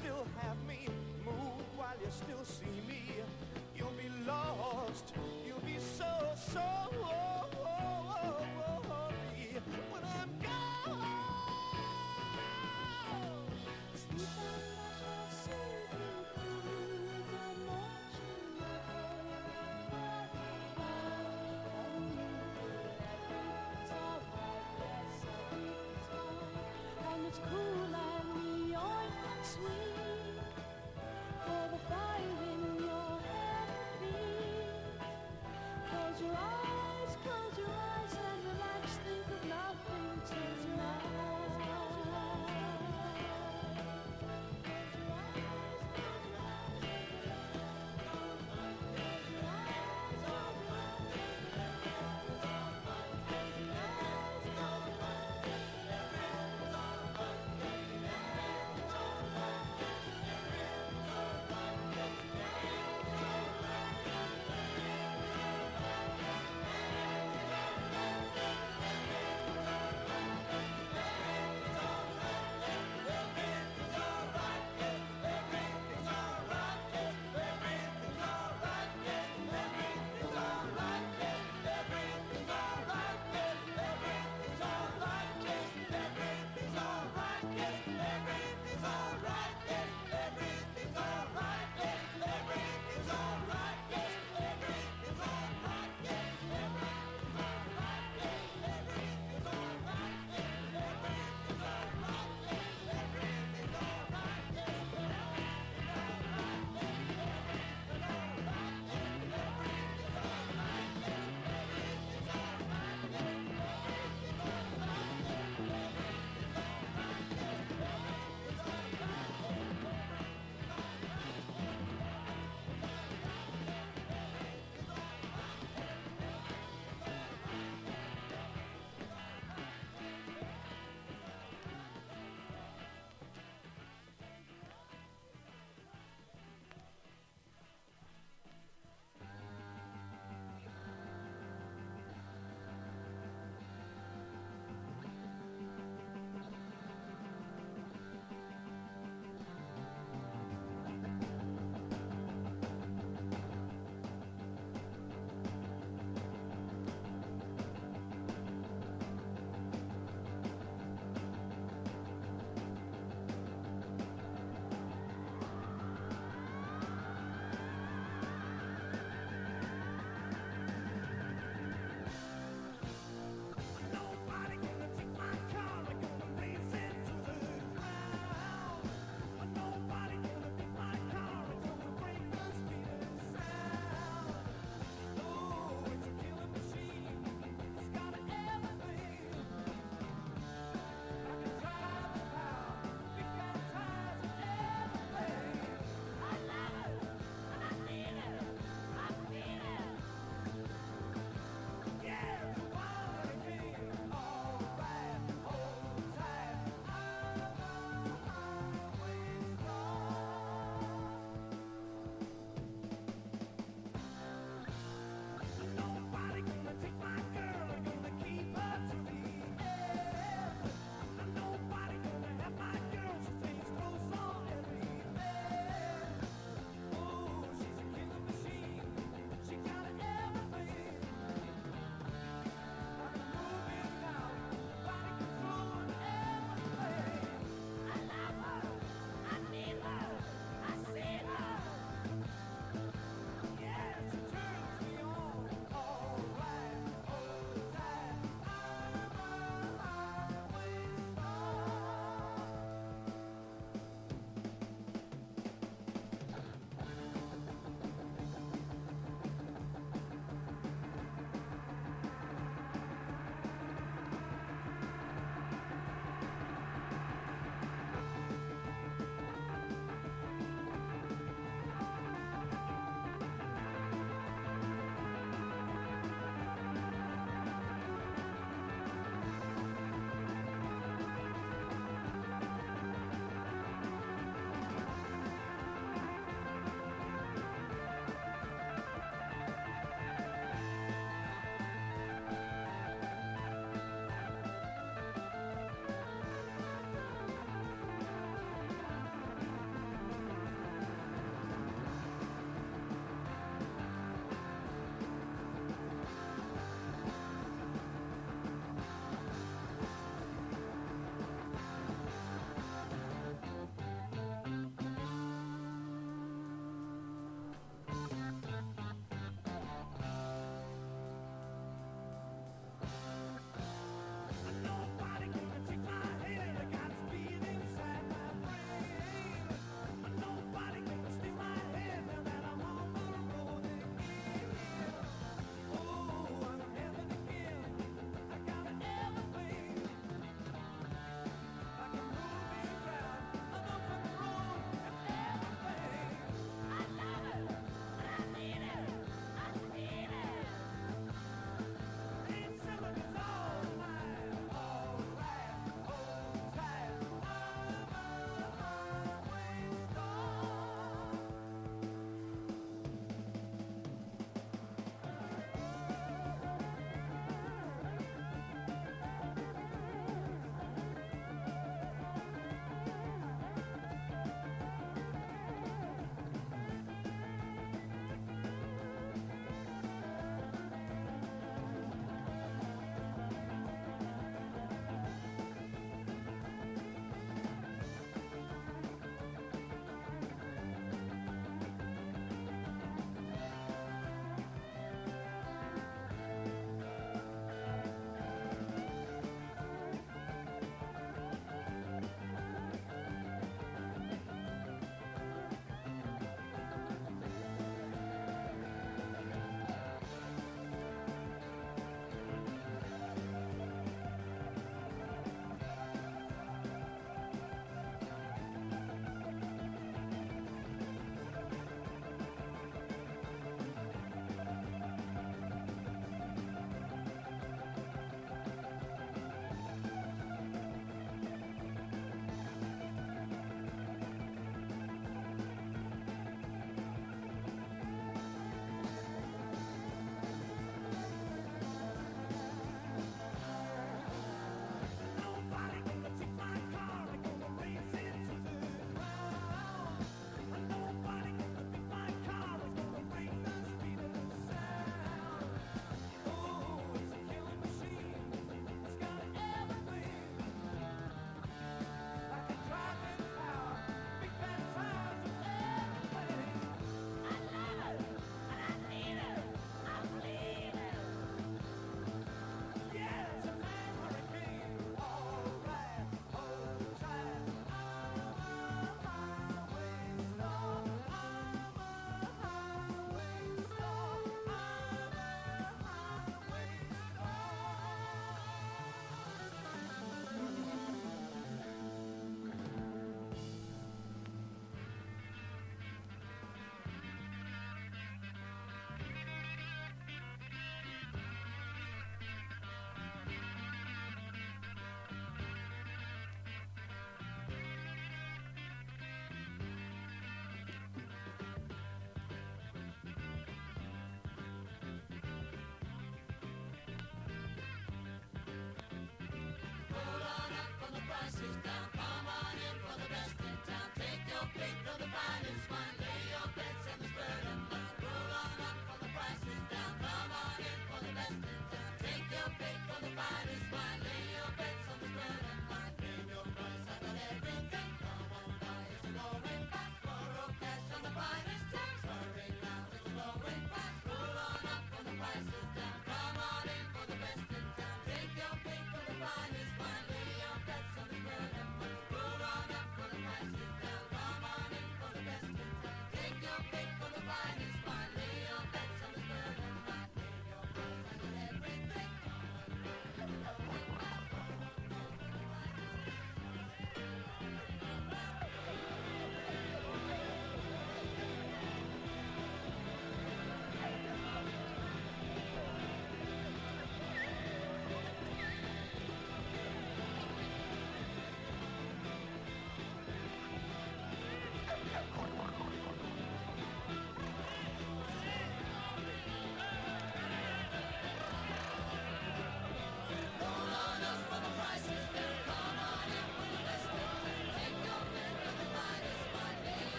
still 0.00 0.26
have 0.40 0.56
me. 0.66 0.86
Move 1.24 1.64
while 1.76 1.96
you 2.00 2.10
still 2.10 2.44
see 2.44 2.80
me. 2.88 3.02
You'll 3.76 3.92
be 4.00 4.10
lost. 4.26 5.12
You'll 5.46 5.60
be 5.60 5.78
so, 5.78 6.06
so 6.52 6.89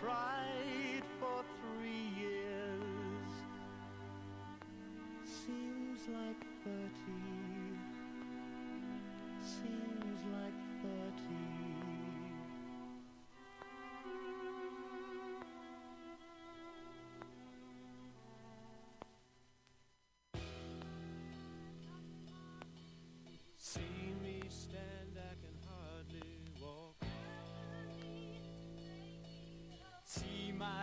tried 0.00 1.02
for 1.20 1.44
three 1.60 2.10
years. 2.18 3.32
Seems 5.24 6.00
like 6.08 6.47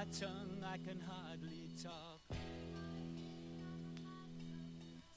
my 0.06 0.20
tongue, 0.20 0.64
I 0.64 0.78
can 0.78 1.00
hardly 1.08 1.70
talk. 1.82 2.22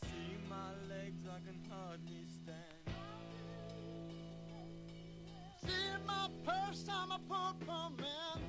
Seeing 0.02 0.48
my 0.48 0.70
legs, 0.88 1.24
I 1.26 1.38
can 1.46 1.58
hardly 1.70 2.24
stand. 2.42 2.96
Seeing 5.64 6.06
my 6.06 6.28
purse, 6.44 6.84
I'm 6.90 7.10
a 7.10 7.18
poor, 7.28 7.54
poor 7.66 7.90
man. 7.98 8.42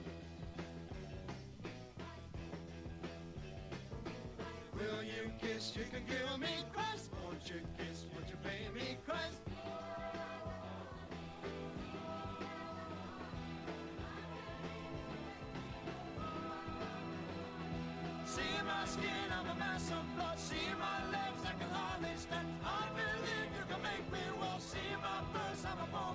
Will 4.75 5.03
you 5.03 5.31
kiss? 5.41 5.73
You 5.75 5.83
can 5.91 6.03
give 6.07 6.39
me 6.39 6.47
Christ. 6.73 7.11
Won't 7.23 7.49
you 7.49 7.61
kiss? 7.77 8.05
Won't 8.13 8.29
you 8.29 8.37
pay 8.43 8.69
me 8.73 8.97
Christ? 9.05 9.39
skin, 18.89 19.29
I'm 19.29 19.45
a 19.45 19.55
mass 19.59 19.91
of 19.91 20.03
blood. 20.15 20.39
See 20.39 20.69
my 20.79 20.97
legs, 21.13 21.41
I 21.45 21.53
can 21.59 21.69
hardly 21.69 22.15
stand. 22.17 22.47
I 22.65 22.89
believe 22.97 23.49
you 23.57 23.63
can 23.69 23.81
make 23.83 24.05
me 24.11 24.23
well. 24.41 24.59
See 24.59 24.91
my 24.97 25.21
purse. 25.31 25.63
I'm 25.69 25.79
a 25.83 25.87
boy. 25.93 26.08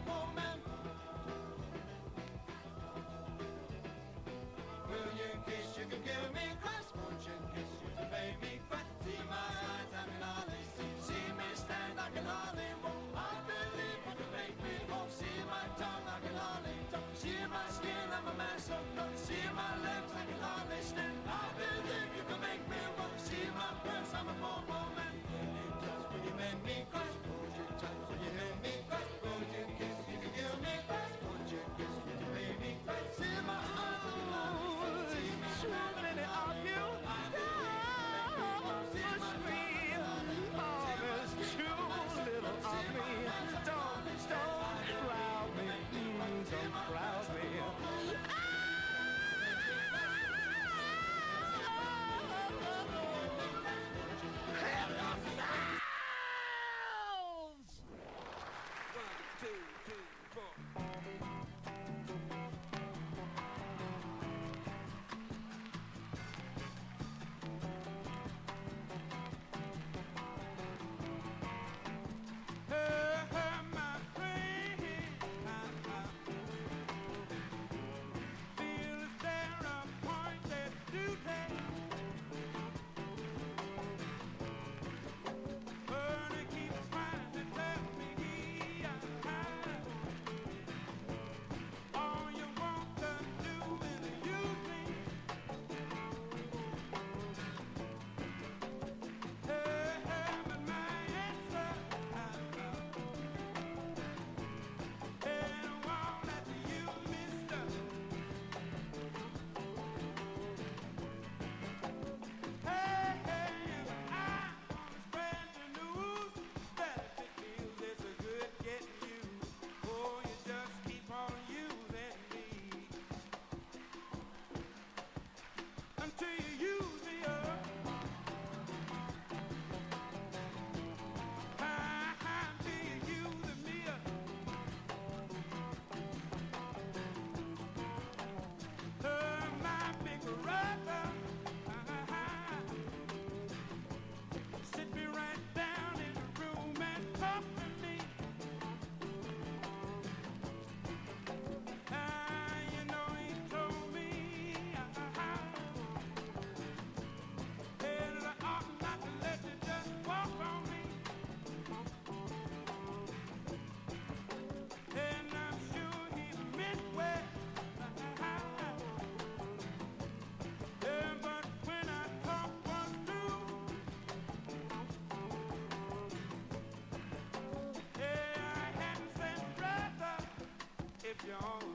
graveyard. 181.23 181.74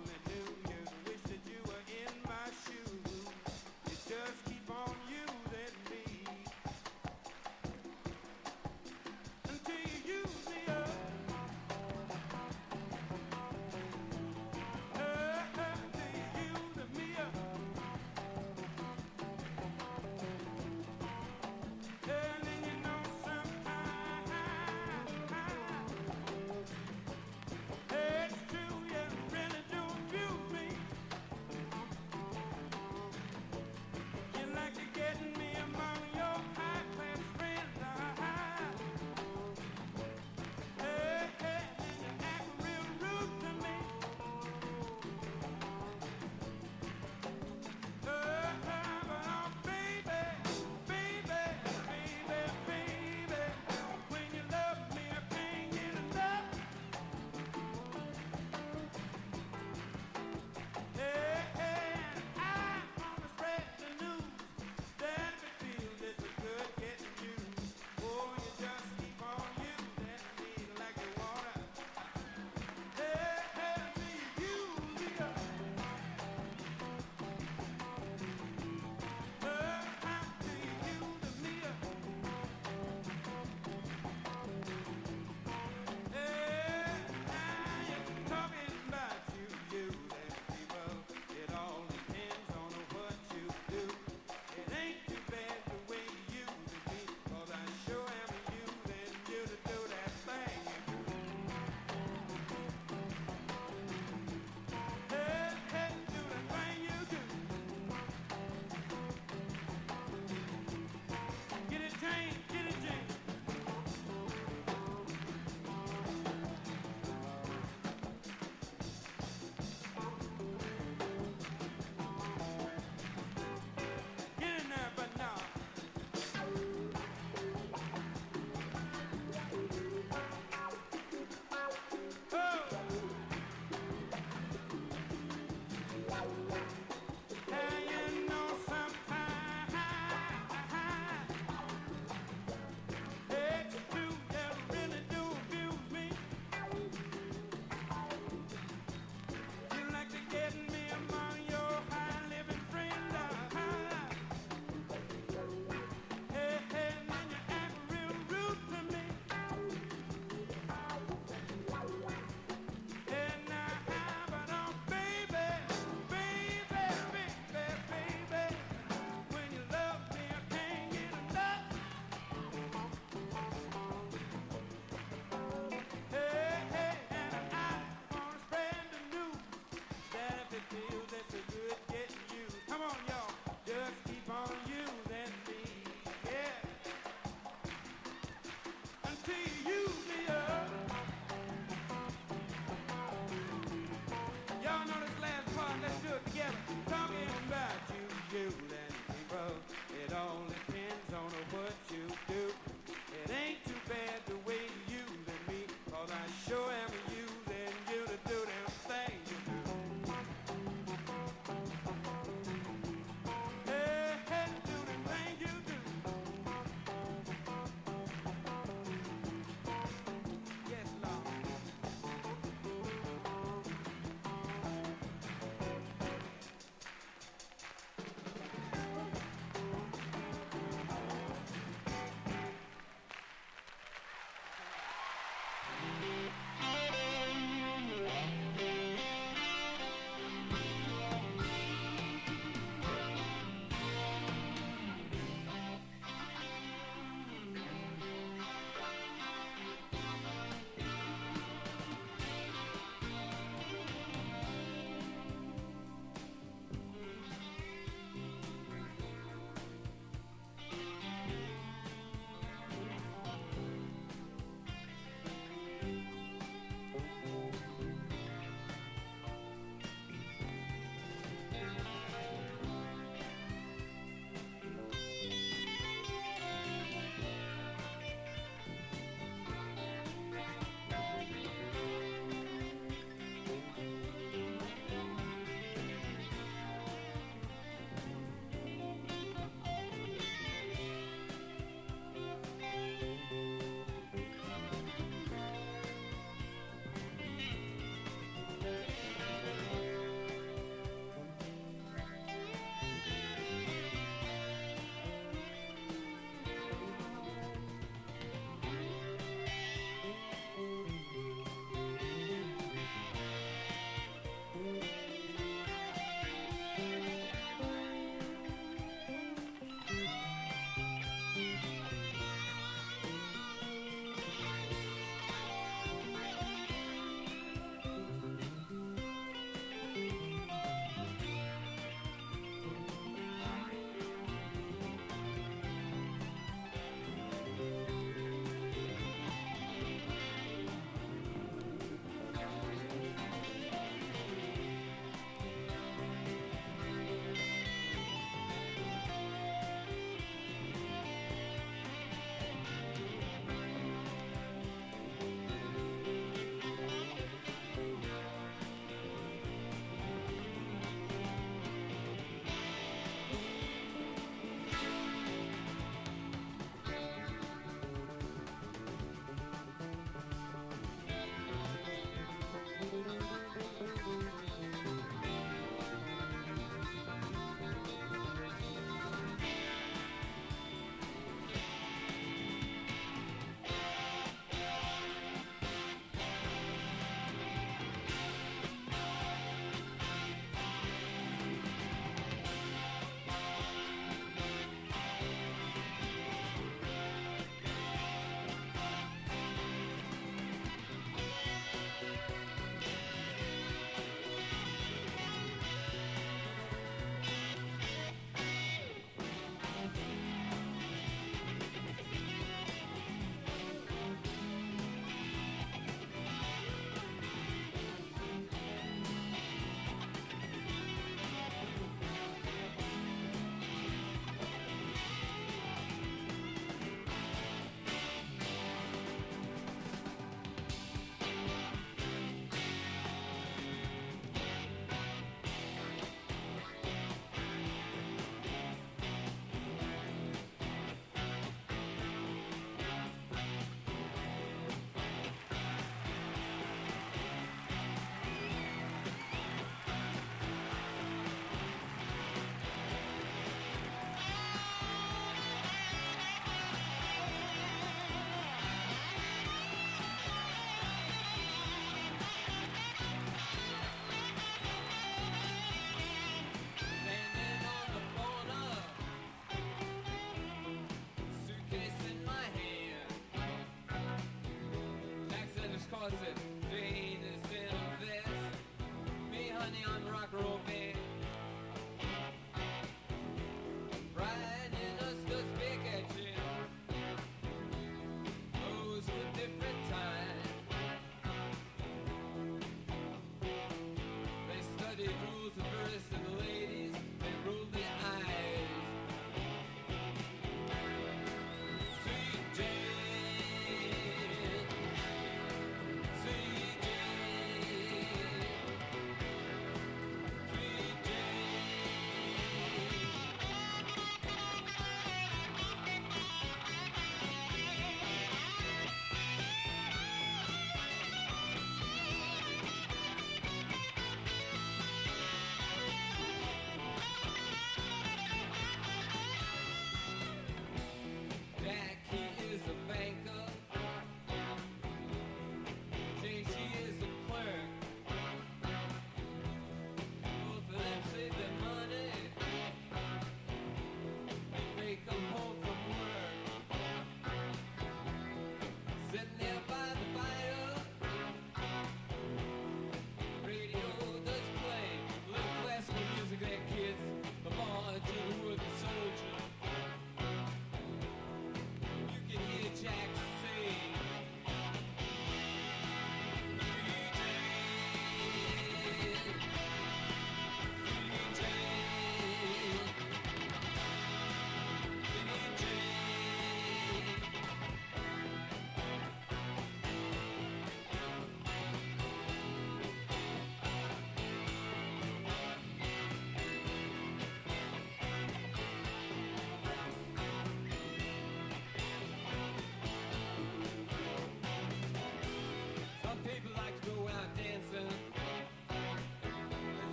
colors 475.99 476.13
in. 476.29 476.38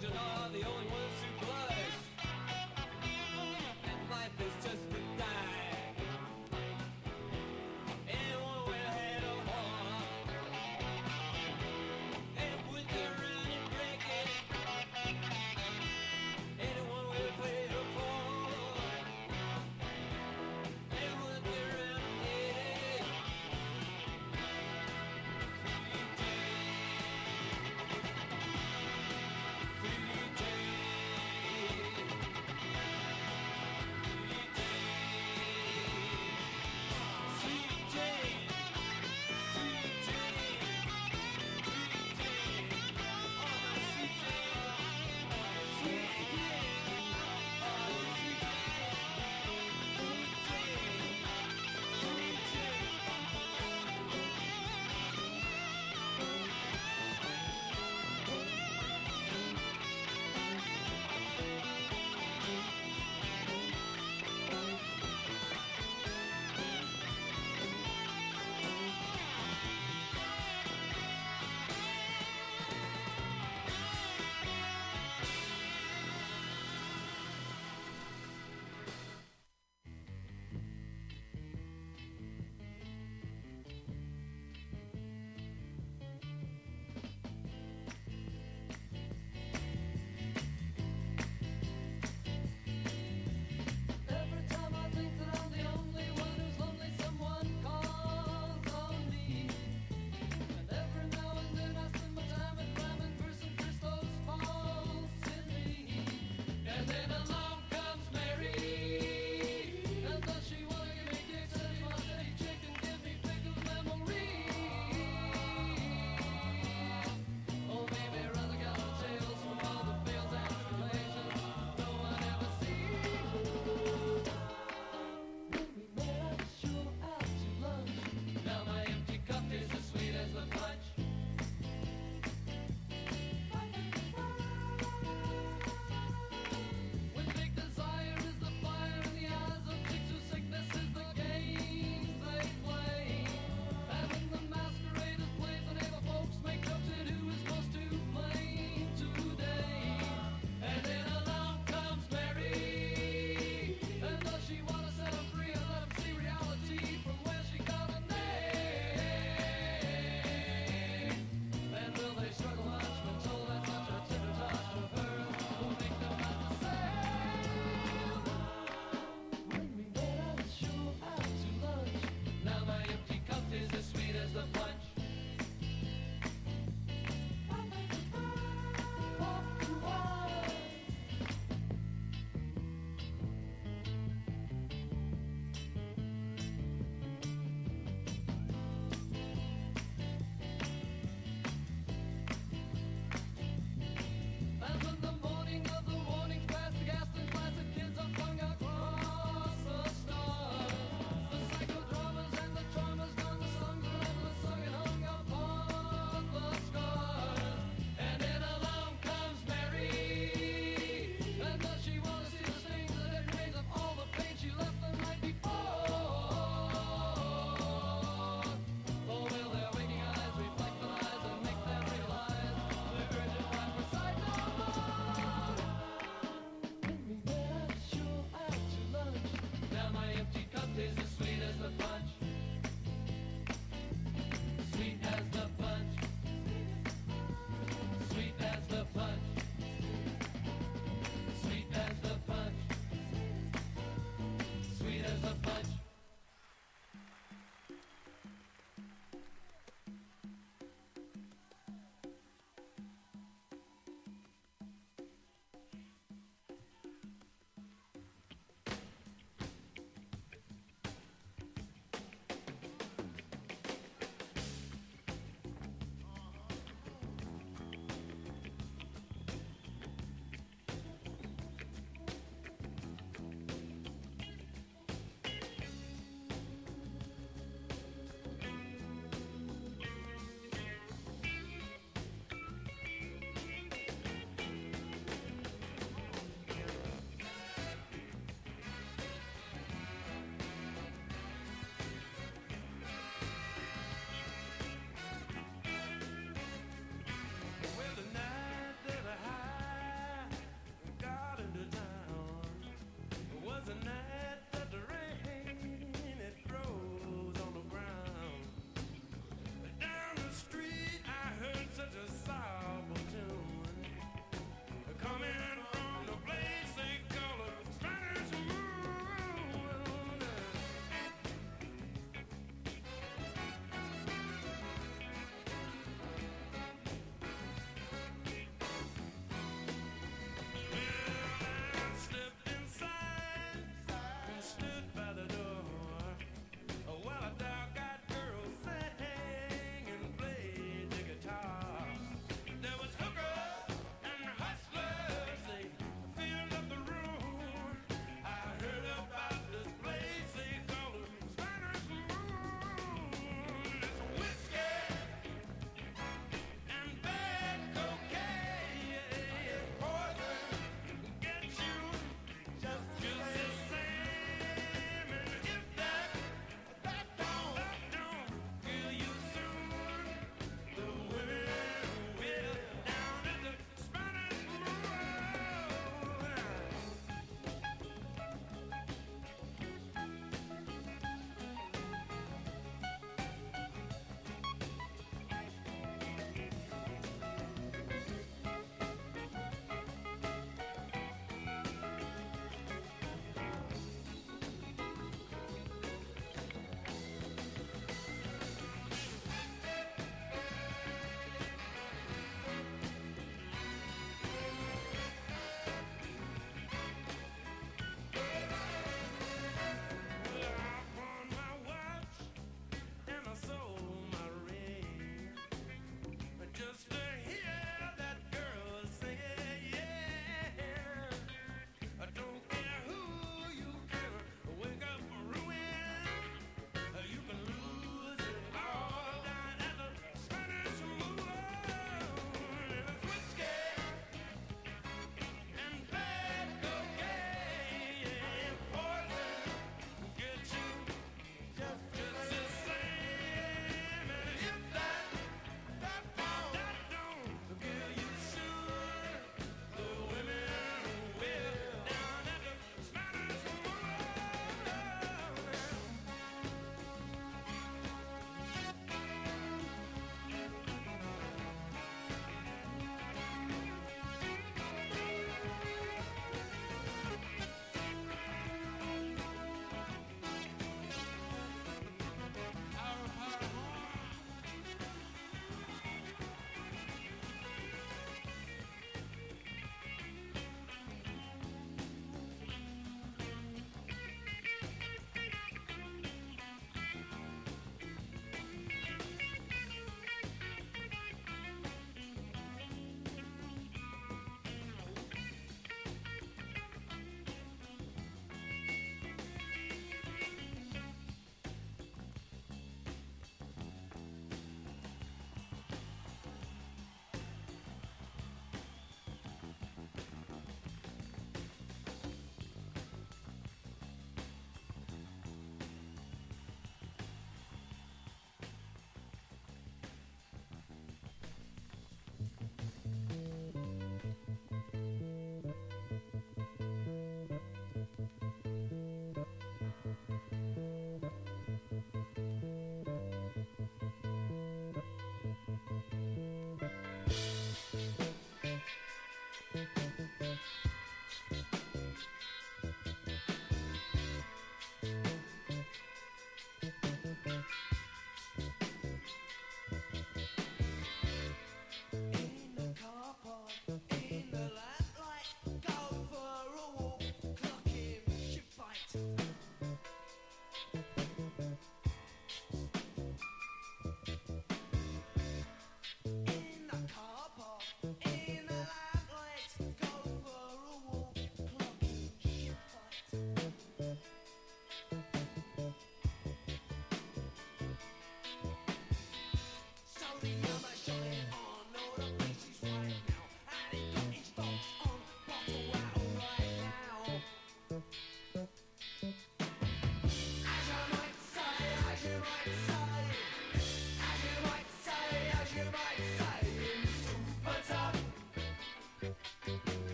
Georgia. 0.00 0.37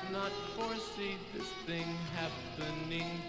Could 0.00 0.12
not 0.12 0.32
foresee 0.56 1.18
this 1.34 1.50
thing 1.66 1.86
happening 2.14 3.22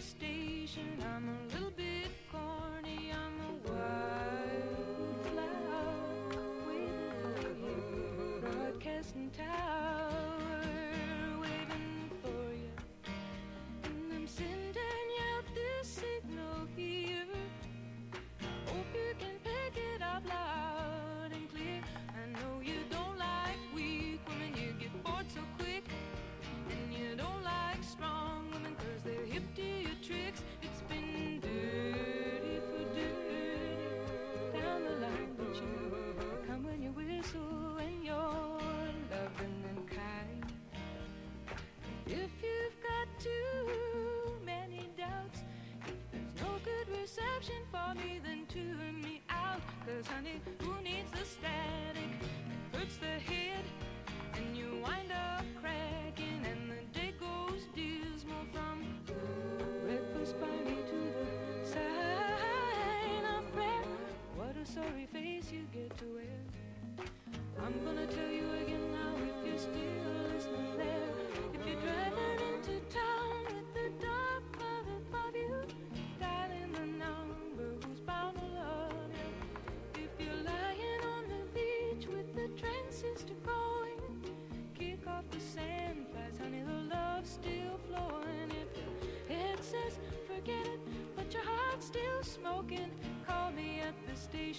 station. 0.00 0.96
I'm 1.14 1.28
a 1.28 1.36
little 1.52 1.70
bit 1.76 2.10
corny. 2.32 3.12
I'm 3.12 3.40
a 3.48 3.52
wildflower 5.28 5.52
for 6.64 6.72
you. 6.72 8.40
Broadcasting 8.40 9.30
tower 9.36 9.79
for 47.90 47.98
me, 47.98 48.20
then 48.22 48.46
tune 48.48 49.00
me 49.02 49.20
out. 49.30 49.60
Cause 49.86 50.06
honey, 50.06 50.40
who 50.60 50.82
needs 50.82 51.10
the 51.10 51.24
static? 51.24 52.10
It 52.72 52.76
hurts 52.76 52.96
the 52.96 53.19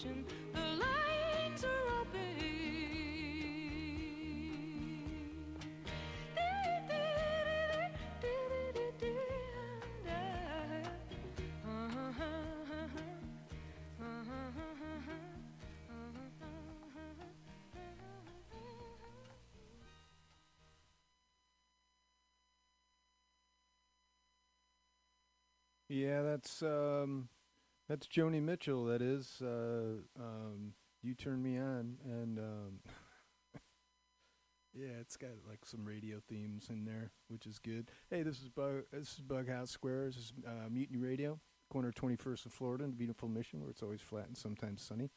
the 0.04 0.60
lines 0.60 1.64
are. 1.64 1.82
Yeah, 25.92 26.22
that's 26.22 26.64
um, 26.64 27.28
that's 27.92 28.08
Joni 28.08 28.42
Mitchell. 28.42 28.86
That 28.86 29.02
is. 29.02 29.42
Uh, 29.42 30.00
um, 30.18 30.74
you 31.04 31.14
turned 31.14 31.44
me 31.44 31.58
on, 31.58 31.98
and 32.06 32.40
um, 32.40 32.80
yeah, 34.74 34.94
it's 35.02 35.18
got 35.18 35.32
like 35.48 35.66
some 35.66 35.84
radio 35.84 36.22
themes 36.30 36.68
in 36.70 36.86
there, 36.86 37.12
which 37.28 37.46
is 37.46 37.60
good. 37.60 37.92
Hey, 38.10 38.24
this 38.24 38.42
is 38.42 38.48
Bug. 38.48 38.84
This 38.94 39.10
is 39.10 39.22
Bughouse 39.22 39.70
Squares. 39.70 40.16
This 40.16 40.26
is 40.26 40.34
uh, 40.48 40.70
Mutiny 40.70 41.00
Radio, 41.00 41.38
corner 41.70 41.92
Twenty 41.92 42.16
First 42.16 42.46
of 42.46 42.54
Florida, 42.54 42.86
in 42.86 42.92
beautiful 42.92 43.28
Mission, 43.28 43.60
where 43.60 43.70
it's 43.70 43.84
always 43.84 44.02
flat 44.02 44.28
and 44.28 44.38
sometimes 44.38 44.82
sunny. 44.82 45.10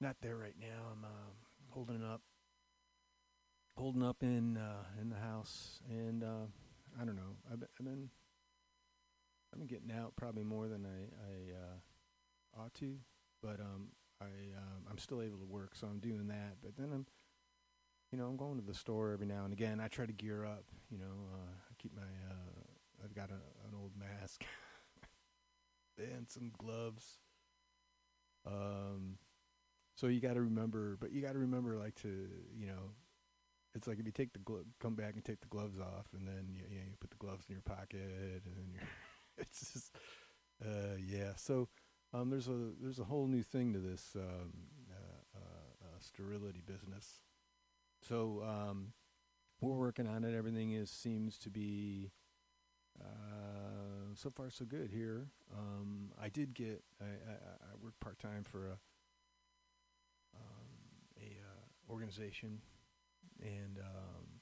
Not 0.00 0.16
there 0.22 0.36
right 0.36 0.56
now. 0.60 0.92
I'm 0.92 1.04
um 1.04 1.34
holding 1.70 2.04
up, 2.04 2.20
holding 3.76 4.04
up 4.04 4.18
in 4.22 4.58
uh, 4.58 4.84
in 5.00 5.08
the 5.08 5.16
house, 5.16 5.80
and 5.90 6.22
uh, 6.22 6.46
I 7.00 7.04
don't 7.04 7.16
know. 7.16 7.34
I've 7.50 7.58
been, 7.84 8.10
Been 9.56 9.66
getting 9.66 9.90
out 9.90 10.14
probably 10.16 10.44
more 10.44 10.68
than 10.68 10.84
I, 10.84 11.08
I 11.30 12.60
uh, 12.60 12.62
ought 12.62 12.74
to, 12.74 12.96
but 13.42 13.58
um, 13.58 13.88
I 14.20 14.26
um, 14.26 14.84
I'm 14.90 14.98
still 14.98 15.22
able 15.22 15.38
to 15.38 15.46
work, 15.46 15.74
so 15.74 15.86
I'm 15.86 15.98
doing 15.98 16.28
that. 16.28 16.56
But 16.62 16.76
then 16.76 16.90
I'm, 16.92 17.06
you 18.12 18.18
know, 18.18 18.26
I'm 18.26 18.36
going 18.36 18.58
to 18.58 18.66
the 18.66 18.74
store 18.74 19.12
every 19.12 19.26
now 19.26 19.44
and 19.44 19.54
again. 19.54 19.80
I 19.80 19.88
try 19.88 20.04
to 20.04 20.12
gear 20.12 20.44
up. 20.44 20.64
You 20.90 20.98
know, 20.98 21.28
uh, 21.32 21.54
I 21.70 21.74
keep 21.78 21.96
my 21.96 22.02
uh, 22.02 23.02
I've 23.02 23.14
got 23.14 23.30
a, 23.30 23.40
an 23.66 23.74
old 23.74 23.92
mask 23.98 24.44
and 25.98 26.28
some 26.28 26.52
gloves. 26.58 27.18
Um, 28.46 29.16
so 29.96 30.08
you 30.08 30.20
got 30.20 30.34
to 30.34 30.42
remember, 30.42 30.98
but 31.00 31.12
you 31.12 31.22
got 31.22 31.32
to 31.32 31.38
remember, 31.38 31.78
like 31.78 31.94
to 32.02 32.28
you 32.54 32.66
know, 32.66 32.92
it's 33.74 33.86
like 33.86 33.98
if 33.98 34.04
you 34.04 34.12
take 34.12 34.34
the 34.34 34.38
glo- 34.40 34.64
come 34.80 34.94
back 34.96 35.14
and 35.14 35.24
take 35.24 35.40
the 35.40 35.48
gloves 35.48 35.78
off, 35.78 36.08
and 36.12 36.28
then 36.28 36.48
you, 36.50 36.60
you, 36.68 36.78
know, 36.78 36.84
you 36.90 36.96
put 37.00 37.10
the 37.10 37.16
gloves 37.16 37.46
in 37.48 37.54
your 37.54 37.62
pocket, 37.62 38.42
and 38.44 38.54
then 38.54 38.68
you're 38.70 38.82
it's 39.38 39.72
just 39.72 39.96
uh, 40.64 40.96
yeah. 40.98 41.32
So 41.36 41.68
um, 42.12 42.30
there's 42.30 42.48
a 42.48 42.72
there's 42.80 42.98
a 42.98 43.04
whole 43.04 43.26
new 43.26 43.42
thing 43.42 43.72
to 43.72 43.78
this 43.78 44.12
um, 44.16 44.52
uh, 44.90 45.38
uh, 45.38 45.84
uh, 45.84 45.98
sterility 46.00 46.62
business. 46.64 47.20
So 48.02 48.42
um, 48.46 48.92
we're 49.60 49.74
working 49.74 50.06
on 50.06 50.24
it. 50.24 50.34
Everything 50.34 50.72
is 50.72 50.90
seems 50.90 51.38
to 51.38 51.50
be 51.50 52.12
uh, 53.00 54.14
so 54.14 54.30
far 54.30 54.50
so 54.50 54.64
good 54.64 54.90
here. 54.90 55.28
Um, 55.56 56.12
I 56.20 56.28
did 56.28 56.54
get 56.54 56.82
I, 57.00 57.04
I, 57.04 57.34
I 57.34 57.74
worked 57.82 58.00
part 58.00 58.18
time 58.18 58.44
for 58.44 58.66
a 58.66 58.78
um, 60.34 60.68
a 61.20 61.26
uh, 61.42 61.92
organization, 61.92 62.60
and 63.42 63.78
um, 63.78 64.40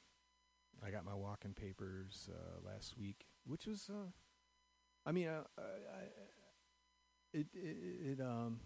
I 0.85 0.91
got 0.91 1.05
my 1.05 1.15
walk-in 1.15 1.55
papers 1.55 2.29
uh, 2.31 2.67
last 2.69 2.99
week, 2.99 3.27
which 3.47 3.67
was 3.67 3.89
uh, 3.91 4.11
I 5.07 5.13
mean, 5.13 5.29
uh, 5.29 5.43
I, 5.59 6.03
it, 7.33 7.47
it, 7.53 7.77
it, 8.13 8.21
um, 8.21 8.61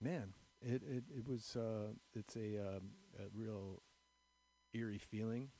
man, 0.00 0.32
it, 0.60 0.82
it, 0.82 1.04
it 1.16 1.28
was, 1.28 1.56
uh, 1.56 1.92
it's 2.14 2.36
a, 2.36 2.58
um, 2.58 2.90
a 3.18 3.24
real 3.34 3.82
eerie 4.74 4.98
feeling, 4.98 5.50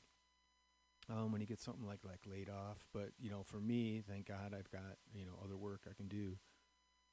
um, 1.09 1.31
when 1.31 1.41
you 1.41 1.47
get 1.47 1.59
something 1.59 1.85
like, 1.85 1.99
like 2.05 2.21
laid 2.25 2.49
off. 2.49 2.87
But, 2.93 3.09
you 3.19 3.29
know, 3.29 3.43
for 3.43 3.59
me, 3.59 4.01
thank 4.07 4.27
God 4.27 4.55
I've 4.57 4.71
got, 4.71 4.97
you 5.13 5.25
know, 5.25 5.33
other 5.43 5.57
work 5.57 5.81
I 5.89 5.93
can 5.93 6.07
do, 6.07 6.37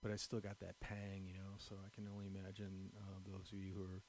but 0.03 0.13
I 0.13 0.17
still 0.17 0.41
got 0.41 0.61
that 0.61 0.79
pang, 0.81 1.27
you 1.27 1.35
know, 1.35 1.59
so 1.59 1.75
I 1.85 1.89
can 1.93 2.07
only 2.13 2.27
imagine, 2.27 2.93
uh, 2.97 3.19
those 3.27 3.51
of 3.53 3.59
you 3.59 3.73
who 3.75 3.83
are 3.83 4.03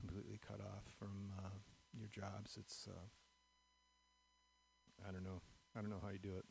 completely 0.00 0.40
cut 0.46 0.60
off 0.60 0.84
from, 0.98 1.32
uh, 1.38 1.50
your 1.96 2.08
jobs. 2.08 2.56
It's, 2.58 2.88
uh, 2.88 3.06
I 5.08 5.12
don't 5.12 5.24
know. 5.24 5.40
I 5.76 5.80
don't 5.80 5.90
know 5.90 6.00
how 6.02 6.10
you 6.10 6.18
do 6.18 6.36
it. 6.36 6.44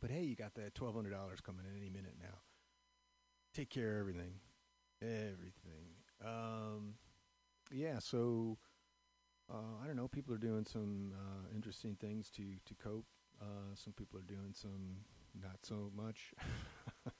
But 0.00 0.10
hey, 0.10 0.22
you 0.22 0.36
got 0.36 0.54
that 0.54 0.74
twelve 0.74 0.94
hundred 0.94 1.10
dollars 1.10 1.40
coming 1.40 1.66
in 1.66 1.76
any 1.76 1.90
minute 1.90 2.16
now. 2.20 2.40
Take 3.54 3.70
care 3.70 3.94
of 3.94 4.00
everything, 4.00 4.34
everything. 5.02 5.96
Um, 6.24 6.94
yeah. 7.72 7.98
So 7.98 8.58
uh, 9.52 9.82
I 9.82 9.86
don't 9.86 9.96
know. 9.96 10.08
People 10.08 10.34
are 10.34 10.38
doing 10.38 10.66
some 10.66 11.12
uh, 11.14 11.54
interesting 11.54 11.96
things 12.00 12.30
to 12.32 12.42
to 12.64 12.74
cope. 12.74 13.06
Uh, 13.40 13.74
some 13.74 13.92
people 13.92 14.18
are 14.18 14.22
doing 14.22 14.52
some 14.54 14.98
not 15.40 15.58
so 15.62 15.90
much. 15.94 16.32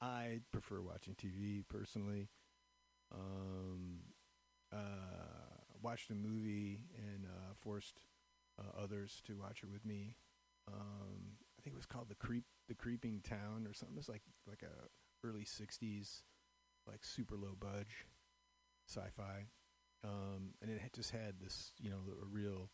I 0.00 0.40
prefer 0.52 0.80
watching 0.80 1.14
TV 1.14 1.64
personally. 1.68 2.28
Um, 3.14 4.00
uh, 4.72 5.60
watched 5.82 6.10
a 6.10 6.14
movie 6.14 6.80
and 6.96 7.26
uh, 7.26 7.54
forced 7.60 8.00
uh, 8.58 8.82
others 8.82 9.22
to 9.26 9.36
watch 9.36 9.62
it 9.62 9.70
with 9.70 9.84
me. 9.84 10.16
Um, 10.68 11.38
think 11.64 11.74
it 11.74 11.78
was 11.78 11.86
called 11.86 12.08
the 12.08 12.14
creep, 12.14 12.44
the 12.68 12.74
creeping 12.74 13.22
town, 13.26 13.66
or 13.66 13.72
something. 13.72 13.96
It's 13.98 14.08
like 14.08 14.22
like 14.46 14.62
a 14.62 15.26
early 15.26 15.44
'60s, 15.44 16.22
like 16.86 17.04
super 17.04 17.36
low 17.36 17.56
budge, 17.58 18.06
sci-fi, 18.86 19.46
um, 20.04 20.54
and 20.60 20.70
it 20.70 20.80
had 20.80 20.92
just 20.92 21.10
had 21.10 21.40
this, 21.40 21.72
you 21.80 21.90
know, 21.90 22.00
a 22.22 22.26
real 22.26 22.70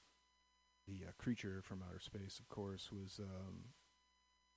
the 0.88 1.07
uh, 1.09 1.12
creature 1.18 1.62
from 1.62 1.82
outer 1.88 2.01
space. 2.01 2.38
Of 2.41 2.49
course, 2.49 2.91
was 2.91 3.20
um, 3.20 3.70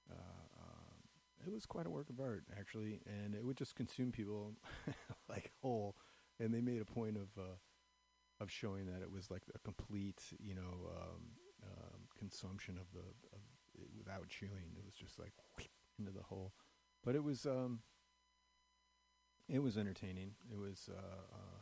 uh, 0.09 0.59
um, 0.59 1.45
it 1.45 1.51
was 1.51 1.65
quite 1.65 1.85
a 1.85 1.91
work 1.91 2.09
of 2.09 2.19
art 2.19 2.45
actually, 2.57 3.01
and 3.05 3.35
it 3.35 3.45
would 3.45 3.57
just 3.57 3.75
consume 3.75 4.11
people 4.11 4.53
like 5.29 5.51
whole. 5.61 5.95
And 6.39 6.51
they 6.53 6.61
made 6.61 6.81
a 6.81 6.85
point 6.85 7.15
of 7.17 7.29
uh, 7.37 7.57
of 8.41 8.49
showing 8.49 8.87
that 8.87 9.03
it 9.03 9.11
was 9.11 9.29
like 9.29 9.43
a 9.53 9.59
complete, 9.59 10.21
you 10.39 10.55
know, 10.55 10.89
um, 10.89 11.21
um, 11.63 12.01
consumption 12.17 12.77
of 12.77 12.87
the 12.93 13.05
of 13.33 13.42
without 14.03 14.27
chewing. 14.29 14.75
It 14.75 14.85
was 14.85 14.95
just 14.95 15.19
like 15.19 15.33
into 15.99 16.11
the 16.11 16.23
hole. 16.23 16.53
But 17.03 17.15
it 17.15 17.23
was 17.23 17.45
um, 17.45 17.79
it 19.49 19.59
was 19.61 19.77
entertaining. 19.77 20.31
It 20.51 20.57
was 20.57 20.89
uh, 20.89 21.35
uh, 21.35 21.61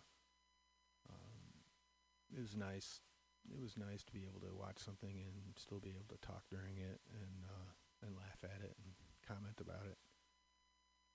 um, 1.09 2.35
it 2.35 2.41
was 2.41 2.55
nice. 2.55 3.01
It 3.51 3.59
was 3.59 3.75
nice 3.77 4.03
to 4.03 4.13
be 4.13 4.25
able 4.27 4.39
to 4.41 4.55
watch 4.55 4.77
something 4.77 5.09
and 5.09 5.57
still 5.57 5.79
be 5.79 5.89
able 5.89 6.05
to 6.09 6.27
talk 6.27 6.43
during 6.49 6.77
it 6.77 7.01
and 7.09 7.45
uh, 7.45 7.71
and 8.05 8.15
laugh 8.15 8.37
at 8.43 8.61
it 8.63 8.75
and 8.77 8.93
comment 9.27 9.59
about 9.59 9.85
it. 9.89 9.97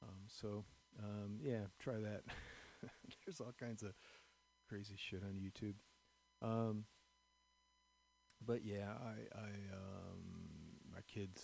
Um, 0.02 0.26
so 0.26 0.64
um, 1.02 1.38
yeah, 1.40 1.70
try 1.78 1.94
that. 1.94 2.22
There's 3.24 3.40
all 3.40 3.54
kinds 3.58 3.82
of 3.82 3.92
crazy 4.68 4.96
shit 4.96 5.22
on 5.22 5.34
YouTube. 5.34 5.74
Um, 6.42 6.84
but 8.44 8.64
yeah, 8.64 8.92
I, 9.00 9.38
I, 9.38 9.50
um, 9.72 10.25
kid's 11.16 11.42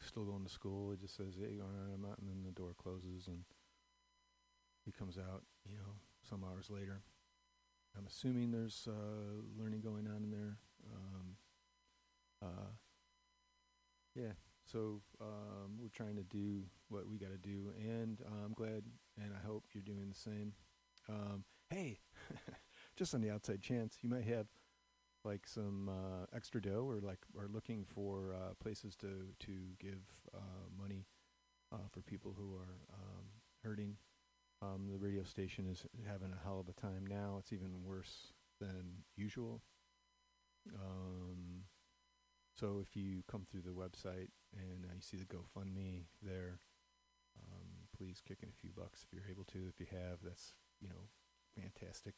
still 0.00 0.24
going 0.24 0.44
to 0.44 0.50
school. 0.50 0.92
It 0.92 1.00
just 1.00 1.16
says, 1.16 1.36
"Hey, 1.38 1.60
I'm 1.60 2.04
out," 2.04 2.18
and 2.18 2.28
then 2.28 2.42
the 2.44 2.52
door 2.52 2.74
closes, 2.76 3.26
and 3.26 3.44
he 4.84 4.92
comes 4.92 5.18
out. 5.18 5.42
You 5.68 5.76
know, 5.76 5.94
some 6.28 6.44
hours 6.44 6.70
later. 6.70 7.02
I'm 7.96 8.06
assuming 8.06 8.52
there's 8.52 8.86
uh, 8.88 9.42
learning 9.58 9.80
going 9.80 10.06
on 10.06 10.22
in 10.22 10.30
there. 10.30 10.58
Um, 10.92 11.36
uh, 12.42 12.70
yeah, 14.14 14.32
so 14.64 15.02
um, 15.20 15.78
we're 15.78 15.88
trying 15.88 16.16
to 16.16 16.22
do 16.22 16.62
what 16.88 17.08
we 17.08 17.18
got 17.18 17.30
to 17.30 17.38
do, 17.38 17.72
and 17.78 18.20
uh, 18.24 18.44
I'm 18.44 18.54
glad, 18.54 18.84
and 19.20 19.32
I 19.34 19.46
hope 19.46 19.64
you're 19.72 19.82
doing 19.82 20.08
the 20.08 20.18
same. 20.18 20.52
Um, 21.08 21.44
hey, 21.68 21.98
just 22.96 23.14
on 23.14 23.20
the 23.20 23.30
outside 23.30 23.60
chance, 23.60 23.98
you 24.02 24.08
might 24.08 24.24
have 24.24 24.46
like 25.24 25.46
some 25.46 25.88
uh, 25.88 26.26
extra 26.34 26.60
dough, 26.60 26.86
or 26.88 27.00
like 27.00 27.20
or 27.36 27.48
looking 27.52 27.84
for 27.84 28.34
uh, 28.34 28.54
places 28.62 28.96
to 28.96 29.28
to 29.40 29.52
give 29.78 30.02
uh, 30.34 30.68
money 30.80 31.06
uh, 31.72 31.88
for 31.90 32.00
people 32.02 32.34
who 32.36 32.54
are 32.54 32.78
um, 32.92 33.24
hurting. 33.62 33.96
Um, 34.62 34.88
the 34.90 34.98
radio 34.98 35.22
station 35.22 35.66
is 35.66 35.86
having 36.06 36.32
a 36.32 36.44
hell 36.44 36.60
of 36.60 36.68
a 36.68 36.78
time 36.78 37.06
now. 37.08 37.36
It's 37.38 37.52
even 37.52 37.84
worse 37.84 38.32
than 38.60 39.04
usual. 39.16 39.62
Um, 40.74 41.64
so 42.54 42.82
if 42.82 42.94
you 42.94 43.22
come 43.30 43.46
through 43.50 43.62
the 43.62 43.70
website 43.70 44.28
and 44.54 44.84
uh, 44.84 44.92
you 44.94 45.00
see 45.00 45.16
the 45.16 45.24
GoFundMe 45.24 46.04
there, 46.22 46.58
um, 47.38 47.88
please 47.96 48.20
kick 48.26 48.38
in 48.42 48.50
a 48.50 48.60
few 48.60 48.70
bucks 48.76 49.02
if 49.02 49.14
you're 49.14 49.30
able 49.30 49.44
to. 49.44 49.58
If 49.68 49.80
you 49.80 49.86
have, 49.90 50.18
that's 50.22 50.54
you 50.80 50.88
know 50.88 51.08
fantastic. 51.54 52.14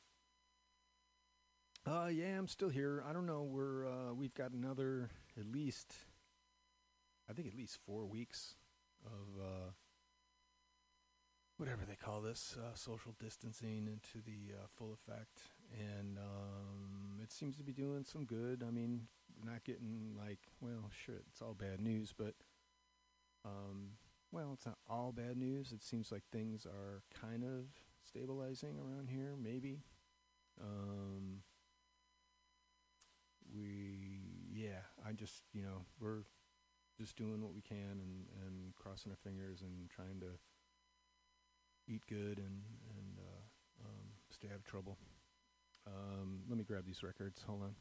Uh, 1.84 2.08
yeah, 2.12 2.38
I'm 2.38 2.46
still 2.46 2.68
here. 2.68 3.02
I 3.08 3.12
don't 3.12 3.26
know. 3.26 3.42
We're 3.42 3.88
uh, 3.88 4.14
we've 4.14 4.34
got 4.34 4.52
another 4.52 5.10
at 5.38 5.46
least, 5.46 5.92
I 7.28 7.32
think 7.32 7.48
at 7.48 7.56
least 7.56 7.78
four 7.84 8.06
weeks 8.06 8.54
of 9.04 9.42
uh, 9.42 9.70
whatever 11.56 11.80
they 11.84 11.96
call 11.96 12.20
this 12.20 12.56
uh, 12.56 12.76
social 12.76 13.16
distancing 13.20 13.88
into 13.88 14.24
the 14.24 14.54
uh, 14.54 14.66
full 14.68 14.92
effect, 14.92 15.40
and 15.76 16.18
um, 16.18 17.18
it 17.20 17.32
seems 17.32 17.56
to 17.56 17.64
be 17.64 17.72
doing 17.72 18.04
some 18.04 18.26
good. 18.26 18.62
I 18.64 18.70
mean, 18.70 19.08
not 19.44 19.64
getting 19.64 20.14
like 20.16 20.38
well, 20.60 20.88
shit, 21.04 21.24
it's 21.32 21.42
all 21.42 21.54
bad 21.54 21.80
news, 21.80 22.14
but 22.16 22.34
um, 23.44 23.94
well, 24.30 24.50
it's 24.52 24.66
not 24.66 24.78
all 24.88 25.10
bad 25.10 25.36
news. 25.36 25.72
It 25.72 25.82
seems 25.82 26.12
like 26.12 26.22
things 26.30 26.64
are 26.64 27.02
kind 27.20 27.42
of 27.42 27.64
stabilizing 28.06 28.76
around 28.78 29.10
here, 29.10 29.34
maybe. 29.36 29.80
Um, 30.60 31.42
we, 33.54 34.20
yeah, 34.52 34.80
I 35.06 35.12
just, 35.12 35.42
you 35.52 35.62
know, 35.62 35.84
we're 36.00 36.24
just 36.98 37.16
doing 37.16 37.42
what 37.42 37.54
we 37.54 37.62
can 37.62 38.00
and, 38.00 38.26
and 38.44 38.74
crossing 38.76 39.10
our 39.12 39.18
fingers 39.22 39.62
and 39.62 39.88
trying 39.90 40.20
to 40.20 40.38
eat 41.88 42.02
good 42.08 42.38
and, 42.38 42.62
and 42.96 43.18
uh, 43.18 43.84
um, 43.84 44.06
stay 44.30 44.48
out 44.48 44.56
of 44.56 44.64
trouble. 44.64 44.98
Um, 45.86 46.42
let 46.48 46.58
me 46.58 46.64
grab 46.64 46.84
these 46.86 47.02
records. 47.02 47.42
Hold 47.46 47.62
on. 47.62 47.74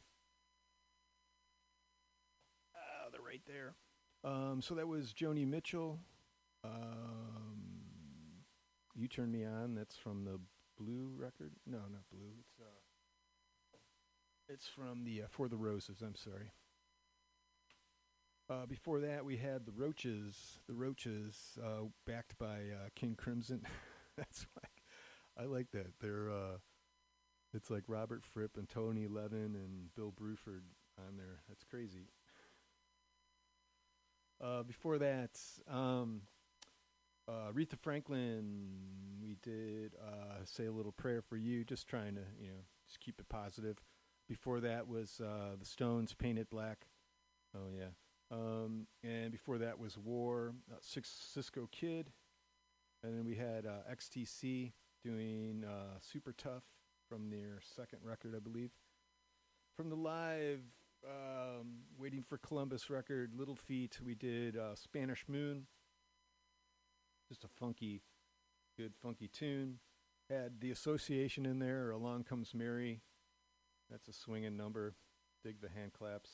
Ah, 2.76 3.10
they're 3.12 3.22
right 3.22 3.42
there. 3.46 3.76
Um, 4.24 4.62
so 4.62 4.76
that 4.76 4.88
was 4.88 5.14
Joni 5.14 5.48
Mitchell. 5.48 6.00
Um, 6.64 7.62
you 8.96 9.08
turned 9.08 9.32
me 9.32 9.46
on. 9.46 9.76
That's 9.76 9.96
from 9.96 10.26
the 10.26 10.40
Blue 10.78 11.12
record. 11.16 11.54
No, 11.68 11.78
not 11.78 12.10
Blue. 12.12 12.34
It's 12.40 12.60
uh, 12.60 12.66
it's 14.52 14.68
from 14.68 15.04
the 15.04 15.24
uh, 15.24 15.26
For 15.30 15.48
the 15.48 15.58
Roses. 15.58 16.02
I'm 16.02 16.16
sorry. 16.16 16.52
Uh, 18.50 18.66
before 18.66 19.00
that, 19.00 19.24
we 19.24 19.38
had 19.38 19.66
the 19.66 19.72
Roaches. 19.72 20.60
The 20.68 20.74
Roaches, 20.74 21.58
uh, 21.64 21.86
backed 22.06 22.38
by 22.38 22.56
uh, 22.74 22.90
King 22.96 23.16
Crimson. 23.16 23.62
That's 24.18 24.46
like, 24.62 24.84
I 25.38 25.46
like 25.46 25.72
that. 25.72 25.94
They're, 26.02 26.30
uh, 26.30 26.58
it's 27.54 27.70
like 27.70 27.84
Robert 27.88 28.26
Fripp 28.26 28.58
and 28.58 28.68
Tony 28.68 29.08
Levin 29.08 29.56
and 29.56 29.94
Bill 29.96 30.12
Bruford 30.12 30.64
on 30.98 31.18
there. 31.18 31.40
That's 31.48 31.64
crazy. 31.64 32.10
Uh, 34.44 34.64
before 34.64 34.98
that, 34.98 35.40
um, 35.70 36.24
uh, 37.28 37.52
Aretha 37.54 37.78
Franklin. 37.80 38.70
We 39.22 39.38
did 39.44 39.94
uh, 39.96 40.44
say 40.44 40.66
a 40.66 40.72
little 40.72 40.92
prayer 40.92 41.22
for 41.22 41.38
you, 41.38 41.64
just 41.64 41.88
trying 41.88 42.16
to, 42.16 42.22
you 42.40 42.48
know, 42.48 42.64
just 42.88 43.00
keep 43.00 43.20
it 43.20 43.30
positive. 43.30 43.78
Before 44.32 44.62
that 44.62 44.88
was 44.88 45.20
uh, 45.20 45.58
the 45.60 45.66
Stones, 45.66 46.14
Paint 46.14 46.40
It 46.40 46.50
Black. 46.50 46.88
Oh 47.54 47.68
yeah. 47.78 47.90
Um, 48.32 48.88
and 49.04 49.30
before 49.30 49.58
that 49.58 49.78
was 49.78 49.98
War, 49.98 50.54
uh, 50.72 50.78
Six 50.80 51.10
Cisco 51.34 51.68
Kid, 51.70 52.12
and 53.04 53.14
then 53.14 53.26
we 53.26 53.36
had 53.36 53.66
uh, 53.66 53.92
XTC 53.94 54.72
doing 55.04 55.66
uh, 55.68 55.98
Super-Tuff 56.00 56.64
from 57.10 57.30
their 57.30 57.60
second 57.76 58.00
record, 58.06 58.34
I 58.34 58.40
believe. 58.40 58.70
From 59.76 59.90
the 59.90 59.98
live 59.98 60.62
um, 61.06 61.80
Waiting 62.00 62.24
for 62.24 62.38
Columbus 62.38 62.90
record, 62.90 63.34
Little 63.36 63.58
Feat, 63.58 64.00
we 64.02 64.16
did 64.16 64.56
uh, 64.56 64.76
Spanish 64.76 65.26
Moon. 65.28 65.66
Just 67.28 67.44
a 67.44 67.50
funky, 67.50 68.02
good 68.78 68.94
funky 68.96 69.28
tune. 69.28 69.80
Had 70.30 70.62
the 70.62 70.72
Association 70.72 71.46
in 71.46 71.60
there, 71.60 71.92
Along 71.92 72.24
Comes 72.24 72.54
Mary. 72.54 73.02
That's 73.92 74.08
a 74.08 74.14
swinging 74.14 74.56
number. 74.56 74.96
Dig 75.44 75.60
the 75.62 75.70
hand 75.70 75.92
claps. 75.94 76.30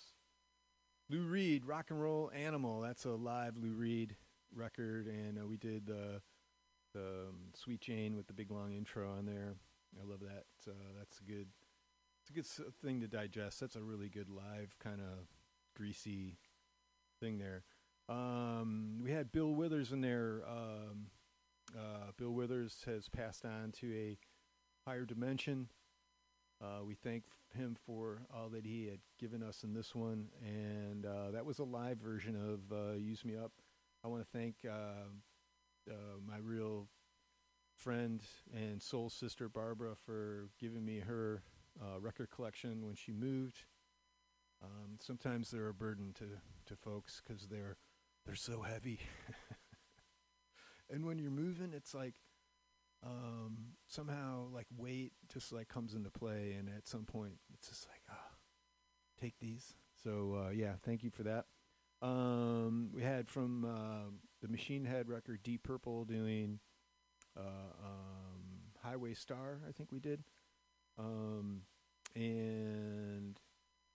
Lou 1.10 1.24
Reed, 1.24 1.66
Rock 1.66 1.88
and 1.90 2.02
Roll 2.02 2.30
Animal. 2.36 2.82
That's 2.82 3.06
a 3.06 3.12
live 3.12 3.58
Lou 3.58 3.72
Reed 3.72 4.16
record, 4.54 5.08
and 5.08 5.40
uh, 5.40 5.48
we 5.48 5.58
did 5.58 5.86
the 5.88 6.22
the 6.94 7.28
um, 7.30 7.36
Sweet 7.54 7.82
Jane 7.82 8.16
with 8.16 8.28
the 8.28 8.34
big 8.34 8.52
long 8.52 8.74
intro 8.74 9.10
on 9.12 9.26
there. 9.26 9.56
I 10.00 10.10
love 10.10 10.20
that. 10.20 10.46
Uh, 10.68 10.74
that's 10.98 11.20
a 11.20 11.24
good. 11.24 11.48
It's 12.22 12.30
a 12.30 12.34
good 12.34 12.46
s- 12.46 12.74
thing 12.82 13.00
to 13.02 13.08
digest. 13.08 13.60
That's 13.60 13.76
a 13.76 13.82
really 13.82 14.10
good 14.10 14.30
live 14.30 14.76
kind 14.80 15.00
of 15.00 15.28
greasy 15.76 16.38
thing 17.22 17.38
there. 17.40 17.64
Um, 18.10 19.00
we 19.02 19.12
had 19.12 19.32
Bill 19.32 19.54
Withers 19.54 19.92
in 19.92 20.02
there. 20.02 20.42
Um, 20.48 21.08
uh, 21.78 22.12
Bill 22.18 22.32
Withers 22.32 22.84
has 22.86 23.08
passed 23.10 23.46
on 23.46 23.72
to 23.80 23.94
a 23.94 24.18
higher 24.86 25.06
dimension. 25.06 25.70
Uh, 26.62 26.84
we 26.86 26.96
thank 26.96 27.24
him 27.58 27.76
for 27.86 28.22
all 28.34 28.50
that 28.50 28.66
he 28.66 28.88
had 28.88 29.00
given 29.20 29.44
us 29.44 29.64
in 29.64 29.74
this 29.74 29.94
one, 29.94 30.28
and 30.42 31.06
uh, 31.06 31.32
that 31.32 31.46
was 31.46 31.60
a 31.60 31.64
live 31.64 31.98
version 31.98 32.36
of 32.36 32.72
uh, 32.76 32.94
"Use 32.94 33.26
Me 33.26 33.36
Up." 33.36 33.52
I 34.04 34.08
want 34.08 34.22
to 34.22 34.38
thank 34.38 34.56
uh, 34.66 35.10
uh, 35.90 36.18
my 36.26 36.38
real 36.42 36.88
friend 37.76 38.22
and 38.56 38.82
soul 38.82 39.10
sister 39.10 39.50
Barbara 39.50 39.96
for 40.06 40.50
giving 40.60 40.86
me 40.86 41.00
her 41.00 41.44
uh, 41.82 42.00
record 42.00 42.30
collection 42.32 42.86
when 42.86 42.96
she 42.96 43.12
moved. 43.12 43.64
Um, 44.64 44.98
sometimes 45.00 45.52
they're 45.52 45.70
a 45.70 45.74
burden 45.74 46.14
to 46.20 46.26
to 46.68 46.76
folks 46.76 47.22
because 47.26 47.48
they're 47.48 47.78
they're 48.26 48.36
so 48.36 48.62
heavy, 48.62 49.00
and 50.90 51.06
when 51.06 51.20
you're 51.20 51.32
moving, 51.32 51.74
it's 51.74 51.94
like 51.94 52.16
um, 53.06 53.58
somehow 53.88 54.48
like 54.52 54.68
weight 54.76 55.14
just 55.32 55.52
like 55.52 55.68
comes 55.68 55.94
into 55.94 56.10
play, 56.10 56.56
and 56.58 56.70
at 56.70 56.88
some 56.88 57.06
point 57.06 57.34
it's 57.54 57.68
just 57.70 57.88
like 57.88 58.02
ah, 58.10 58.36
take 59.20 59.40
these. 59.40 59.76
So 60.04 60.46
uh, 60.46 60.50
yeah, 60.52 60.74
thank 60.84 61.04
you 61.04 61.10
for 61.10 61.24
that. 61.24 61.46
Um, 62.02 62.92
we 62.94 63.02
had 63.02 63.28
from 63.28 63.66
uh, 63.66 64.12
the 64.42 64.48
Machine 64.48 64.86
Head 64.86 65.10
record 65.10 65.42
Deep 65.44 65.64
Purple 65.64 66.06
doing 66.06 66.60
uh, 67.36 67.42
um, 67.84 68.44
Highway 68.84 69.14
Star, 69.14 69.60
I 69.68 69.72
think 69.72 69.92
we 69.92 70.00
did, 70.00 70.24
um, 71.00 71.62
and 72.16 73.40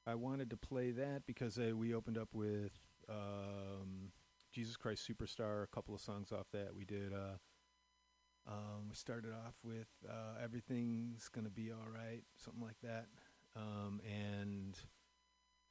I 0.07 0.17
wanted 0.17 0.51
to 0.51 0.57
play 0.57 0.91
that 0.93 1.23
because 1.27 1.59
uh, 1.59 1.77
we 1.77 1.95
opened 1.95 2.19
up 2.19 2.29
with 2.33 2.73
um, 3.09 4.11
Jesus 4.53 4.77
Christ 4.77 5.09
Superstar, 5.09 5.63
a 5.63 5.69
couple 5.69 5.95
of 5.95 6.01
songs 6.01 6.33
off 6.33 6.47
that. 6.53 6.75
We 6.77 6.85
did. 6.85 7.13
Um, 8.47 8.89
we 8.89 8.97
started 8.97 9.33
off 9.33 9.55
with 9.63 9.89
uh, 10.09 10.43
"Everything's 10.43 11.29
Gonna 11.29 11.51
Be 11.51 11.71
All 11.71 11.89
Right," 11.93 12.25
something 12.37 12.63
like 12.63 12.81
that, 12.83 13.07
um, 13.57 14.01
and 14.05 14.77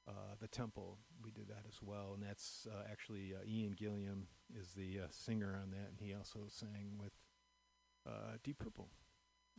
uh, 0.07 0.35
the 0.39 0.47
Temple. 0.47 0.97
We 1.23 1.31
did 1.31 1.49
that 1.49 1.65
as 1.67 1.81
well, 1.81 2.13
and 2.13 2.23
that's 2.23 2.67
uh, 2.71 2.83
actually 2.89 3.33
uh, 3.33 3.45
Ian 3.47 3.75
Gillan 3.75 4.23
is 4.57 4.73
the 4.73 5.01
uh, 5.01 5.07
singer 5.09 5.59
on 5.61 5.71
that, 5.71 5.89
and 5.89 5.99
he 5.99 6.13
also 6.13 6.39
sang 6.47 6.97
with 6.97 7.13
uh, 8.07 8.37
Deep 8.43 8.59
Purple. 8.59 8.89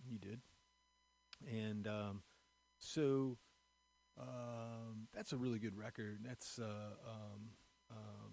He 0.09 0.17
did, 0.19 0.41
and 1.47 1.87
um, 1.87 2.23
so 2.79 3.37
um, 4.19 5.09
that's 5.15 5.33
a 5.33 5.37
really 5.37 5.59
good 5.59 5.77
record. 5.77 6.21
That's 6.25 6.59
um, 6.59 7.51
um, 7.91 8.33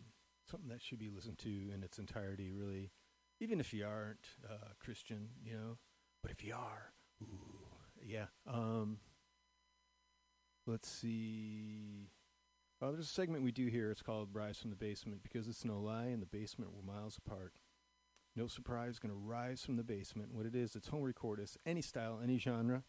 something 0.49 0.69
that 0.69 0.81
should 0.81 0.99
be 0.99 1.09
listened 1.09 1.37
to 1.39 1.49
in 1.73 1.83
its 1.83 1.99
entirety. 1.99 2.51
Really, 2.51 2.91
even 3.39 3.59
if 3.59 3.73
you 3.73 3.85
aren't 3.85 4.27
uh, 4.49 4.73
Christian, 4.79 5.29
you 5.43 5.53
know. 5.53 5.77
But 6.21 6.31
if 6.31 6.43
you 6.43 6.53
are, 6.53 6.91
ooh, 7.21 8.05
yeah. 8.05 8.25
Um, 8.47 8.97
let's 10.67 10.89
see. 10.89 12.09
Well, 12.81 12.91
there's 12.91 13.05
a 13.05 13.09
segment 13.09 13.43
we 13.43 13.51
do 13.51 13.67
here. 13.67 13.91
It's 13.91 14.01
called 14.01 14.29
"Rise 14.33 14.57
from 14.57 14.69
the 14.69 14.75
Basement" 14.75 15.23
because 15.23 15.47
it's 15.47 15.65
no 15.65 15.79
lie. 15.79 16.07
In 16.07 16.19
the 16.19 16.25
basement, 16.25 16.71
we're 16.73 16.93
miles 16.93 17.17
apart. 17.17 17.53
No 18.35 18.47
surprise, 18.47 18.99
going 18.99 19.13
to 19.13 19.19
rise 19.19 19.63
from 19.65 19.75
the 19.75 19.83
basement. 19.83 20.33
What 20.33 20.45
it 20.45 20.55
is, 20.55 20.75
it's 20.75 20.89
home 20.89 21.01
record. 21.01 21.39
It's 21.39 21.57
any 21.65 21.81
style, 21.81 22.19
any 22.23 22.37
genre. 22.37 22.83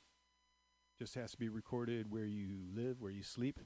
Just 0.99 1.15
has 1.15 1.31
to 1.33 1.39
be 1.39 1.49
recorded 1.49 2.11
where 2.11 2.27
you 2.27 2.67
live, 2.73 3.01
where 3.01 3.11
you 3.11 3.23
sleep. 3.23 3.59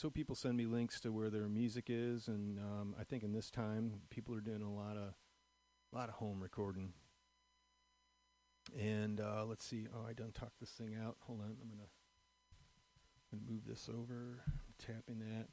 So 0.00 0.08
people 0.08 0.34
send 0.34 0.56
me 0.56 0.64
links 0.64 0.98
to 1.00 1.12
where 1.12 1.28
their 1.28 1.46
music 1.46 1.88
is, 1.88 2.26
and 2.26 2.58
um, 2.58 2.94
I 2.98 3.04
think 3.04 3.22
in 3.22 3.34
this 3.34 3.50
time 3.50 4.00
people 4.08 4.34
are 4.34 4.40
doing 4.40 4.62
a 4.62 4.72
lot 4.72 4.96
of, 4.96 5.12
a 5.92 5.94
lot 5.94 6.08
of 6.08 6.14
home 6.14 6.42
recording. 6.42 6.94
And 8.80 9.20
uh, 9.20 9.44
let's 9.46 9.62
see. 9.62 9.88
Oh, 9.94 10.08
I 10.08 10.14
done 10.14 10.32
talked 10.32 10.58
this 10.58 10.70
thing 10.70 10.96
out. 10.96 11.16
Hold 11.26 11.40
on, 11.40 11.54
I'm 11.60 11.68
gonna, 11.68 11.90
gonna 13.30 13.42
move 13.46 13.66
this 13.66 13.90
over. 13.90 14.40
tapping 14.78 15.18
that 15.18 15.48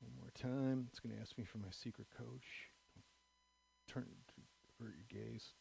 one 0.00 0.14
more 0.18 0.30
time. 0.34 0.86
It's 0.88 1.00
gonna 1.00 1.20
ask 1.20 1.36
me 1.36 1.44
for 1.44 1.58
my 1.58 1.68
secret. 1.72 2.06
Shh. 2.16 3.02
Turn 3.86 4.06
avert 4.80 4.94
your 4.96 5.22
gaze. 5.24 5.52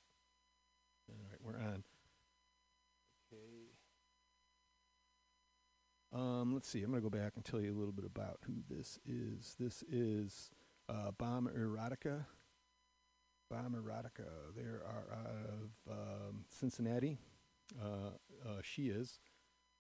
All 1.09 1.17
right, 1.29 1.39
we're 1.43 1.59
on. 1.59 1.83
Okay. 3.33 3.70
Um, 6.13 6.53
let's 6.53 6.67
see. 6.67 6.83
I'm 6.83 6.91
going 6.91 7.01
to 7.01 7.09
go 7.09 7.15
back 7.15 7.33
and 7.35 7.45
tell 7.45 7.61
you 7.61 7.71
a 7.71 7.77
little 7.77 7.93
bit 7.93 8.05
about 8.05 8.39
who 8.45 8.55
this 8.69 8.99
is. 9.05 9.55
This 9.59 9.83
is 9.89 10.51
uh, 10.89 11.11
Bomb 11.17 11.49
Erotica. 11.57 12.25
Bomb 13.49 13.75
Erotica. 13.75 14.27
They 14.55 14.63
are 14.63 15.05
out 15.13 15.35
of 15.47 15.91
um, 15.91 16.45
Cincinnati. 16.49 17.17
Uh, 17.81 18.11
uh, 18.45 18.59
she 18.61 18.87
is 18.89 19.19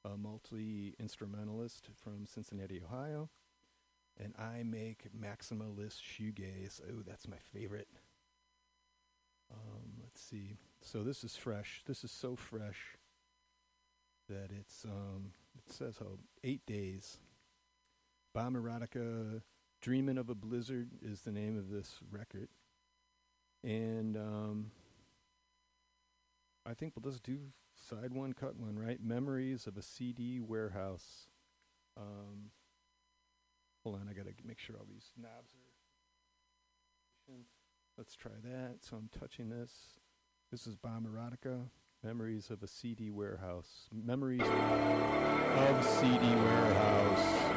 a 0.05 0.15
multi 0.15 0.95
instrumentalist 0.99 1.89
from 2.01 2.25
Cincinnati, 2.25 2.81
Ohio. 2.81 3.29
And 4.17 4.33
I 4.37 4.63
make 4.63 5.07
maximalist 5.17 5.99
shoegaze. 6.01 6.79
Oh, 6.87 7.03
that's 7.05 7.27
my 7.27 7.37
favorite. 7.53 7.87
Um, 9.51 9.99
let's 10.01 10.21
see. 10.21 10.57
So 10.81 11.03
this 11.03 11.23
is 11.25 11.35
fresh. 11.35 11.81
This 11.85 12.03
is 12.05 12.11
so 12.11 12.37
fresh 12.37 12.97
that 14.29 14.49
it's 14.57 14.85
um, 14.85 15.31
it 15.67 15.73
says 15.73 15.97
how 15.99 16.17
eight 16.43 16.65
days. 16.65 17.17
Bomb 18.33 18.55
erotica, 18.55 19.41
dreaming 19.81 20.17
of 20.17 20.29
a 20.29 20.35
blizzard 20.35 20.89
is 21.01 21.21
the 21.21 21.31
name 21.31 21.57
of 21.57 21.69
this 21.69 21.99
record, 22.09 22.47
and 23.63 24.15
um, 24.15 24.71
I 26.65 26.73
think 26.73 26.93
we'll 26.95 27.11
just 27.11 27.23
do 27.23 27.39
side 27.75 28.13
one, 28.13 28.31
cut 28.33 28.55
one, 28.55 28.79
right? 28.79 29.03
Memories 29.03 29.67
of 29.67 29.75
a 29.77 29.81
CD 29.81 30.39
warehouse. 30.39 31.27
Um, 31.97 32.51
hold 33.83 33.97
on, 33.97 34.07
I 34.09 34.13
gotta 34.13 34.31
make 34.45 34.59
sure 34.59 34.77
all 34.77 34.87
these 34.89 35.11
knobs 35.17 35.53
are. 35.53 35.71
Let's 37.97 38.15
try 38.15 38.31
that. 38.43 38.77
So 38.81 38.97
I'm 38.97 39.09
touching 39.17 39.49
this. 39.49 39.99
This 40.51 40.65
is 40.65 40.75
Bomb 40.75 41.05
Erotica. 41.05 41.65
Memories 42.03 42.49
of 42.49 42.63
a 42.63 42.67
CD 42.67 43.11
warehouse. 43.11 43.87
Memories 43.93 44.41
of 44.41 45.85
CD 45.85 46.33
warehouse. 46.33 47.51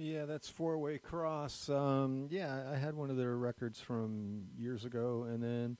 Yeah, 0.00 0.24
that's 0.24 0.48
Four 0.48 0.78
Way 0.78 0.96
Cross. 0.96 1.68
Um, 1.68 2.28
yeah, 2.30 2.70
I 2.72 2.76
had 2.76 2.94
one 2.94 3.10
of 3.10 3.18
their 3.18 3.36
records 3.36 3.80
from 3.80 4.44
years 4.56 4.86
ago, 4.86 5.26
and 5.28 5.42
then 5.42 5.76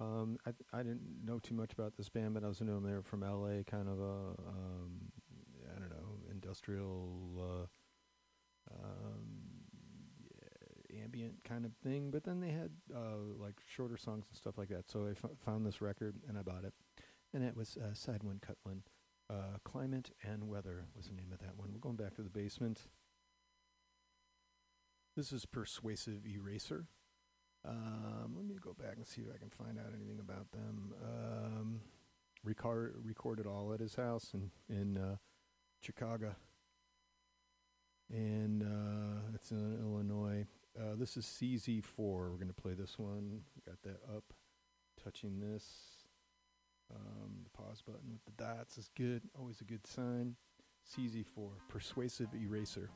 um, 0.00 0.36
I 0.44 0.50
I 0.72 0.78
didn't 0.78 1.24
know 1.24 1.38
too 1.38 1.54
much 1.54 1.72
about 1.72 1.96
this 1.96 2.08
band, 2.08 2.34
but 2.34 2.42
I 2.42 2.48
was 2.48 2.60
knew 2.60 2.74
them. 2.74 2.82
They 2.82 2.92
were 2.92 3.04
from 3.04 3.22
L.A., 3.22 3.62
kind 3.62 3.88
of 3.88 4.00
a 4.00 4.34
um, 4.48 5.12
I 5.72 5.78
don't 5.78 5.90
know 5.90 6.18
industrial 6.28 7.68
uh, 8.68 8.74
um, 8.74 9.28
ambient 11.00 11.44
kind 11.44 11.64
of 11.64 11.70
thing. 11.84 12.10
But 12.10 12.24
then 12.24 12.40
they 12.40 12.50
had 12.50 12.70
uh, 12.92 13.38
like 13.38 13.60
shorter 13.68 13.96
songs 13.96 14.24
and 14.28 14.36
stuff 14.36 14.58
like 14.58 14.70
that. 14.70 14.90
So 14.90 15.06
I 15.06 15.10
f- 15.10 15.30
found 15.44 15.64
this 15.64 15.80
record 15.80 16.16
and 16.28 16.36
I 16.36 16.42
bought 16.42 16.64
it, 16.64 16.74
and 17.32 17.44
it 17.44 17.56
was 17.56 17.76
uh, 17.76 17.94
Side 17.94 18.24
One 18.24 18.40
Cut 18.44 18.56
One. 18.64 18.82
Uh, 19.30 19.58
Climate 19.64 20.10
and 20.24 20.48
Weather 20.48 20.86
was 20.96 21.06
the 21.06 21.14
name 21.14 21.30
of 21.32 21.38
that 21.38 21.56
one. 21.56 21.70
We're 21.72 21.78
going 21.78 21.96
back 21.96 22.14
to 22.16 22.22
the 22.22 22.28
basement. 22.28 22.88
This 25.16 25.32
is 25.32 25.46
Persuasive 25.46 26.26
Eraser. 26.26 26.84
Um, 27.66 28.34
let 28.36 28.44
me 28.44 28.56
go 28.60 28.74
back 28.78 28.96
and 28.96 29.06
see 29.06 29.22
if 29.22 29.28
I 29.34 29.38
can 29.38 29.48
find 29.48 29.78
out 29.78 29.94
anything 29.96 30.20
about 30.20 30.52
them. 30.52 30.92
Um, 31.02 31.80
record, 32.44 32.96
recorded 33.02 33.46
all 33.46 33.72
at 33.72 33.80
his 33.80 33.94
house 33.94 34.34
in 34.34 34.50
in 34.68 34.98
uh, 34.98 35.16
Chicago, 35.80 36.36
and 38.12 38.62
uh, 38.62 39.30
it's 39.34 39.50
in 39.52 39.78
Illinois. 39.80 40.44
Uh, 40.78 40.96
this 40.98 41.16
is 41.16 41.24
CZ4. 41.24 41.82
We're 41.96 42.28
going 42.32 42.48
to 42.48 42.52
play 42.52 42.74
this 42.74 42.98
one. 42.98 43.40
Got 43.64 43.80
that 43.84 44.00
up. 44.14 44.34
Touching 45.02 45.40
this. 45.40 45.64
Um, 46.94 47.38
the 47.42 47.50
pause 47.50 47.80
button 47.80 48.12
with 48.12 48.24
the 48.26 48.42
dots 48.42 48.76
is 48.76 48.90
good. 48.94 49.22
Always 49.38 49.62
a 49.62 49.64
good 49.64 49.86
sign. 49.86 50.36
CZ4. 50.94 51.52
Persuasive 51.70 52.28
Eraser. 52.34 52.90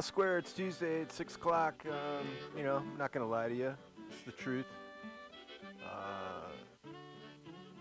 Square. 0.00 0.38
It's 0.38 0.52
Tuesday 0.52 1.02
at 1.02 1.12
6 1.12 1.36
o'clock. 1.36 1.84
Um, 1.86 2.26
you 2.56 2.62
know, 2.62 2.76
I'm 2.76 2.96
not 2.98 3.12
going 3.12 3.24
to 3.24 3.30
lie 3.30 3.48
to 3.48 3.54
you. 3.54 3.74
It's 4.10 4.22
the 4.24 4.32
truth. 4.32 4.66
Uh, 5.84 6.48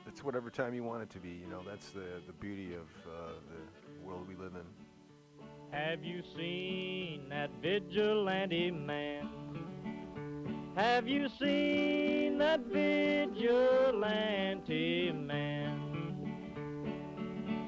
it's 0.08 0.24
whatever 0.24 0.50
time 0.50 0.74
you 0.74 0.84
want 0.84 1.04
it 1.04 1.10
to 1.12 1.20
be. 1.20 1.30
You 1.30 1.48
know, 1.50 1.62
that's 1.66 1.92
the, 1.92 2.22
the 2.28 2.34
beauty 2.34 2.74
of 2.74 2.88
uh, 3.08 3.34
the 3.50 4.06
world 4.06 4.28
we 4.28 4.36
live 4.36 4.54
in. 4.56 4.66
Have 5.72 6.04
you 6.04 6.22
seen 6.36 7.30
that 7.30 7.50
vigilante 7.62 8.72
man? 8.72 9.30
Have 10.76 11.08
you 11.08 11.30
seen 11.40 12.38
that 12.40 12.60
vigilante 12.66 13.32
man? 15.14 15.81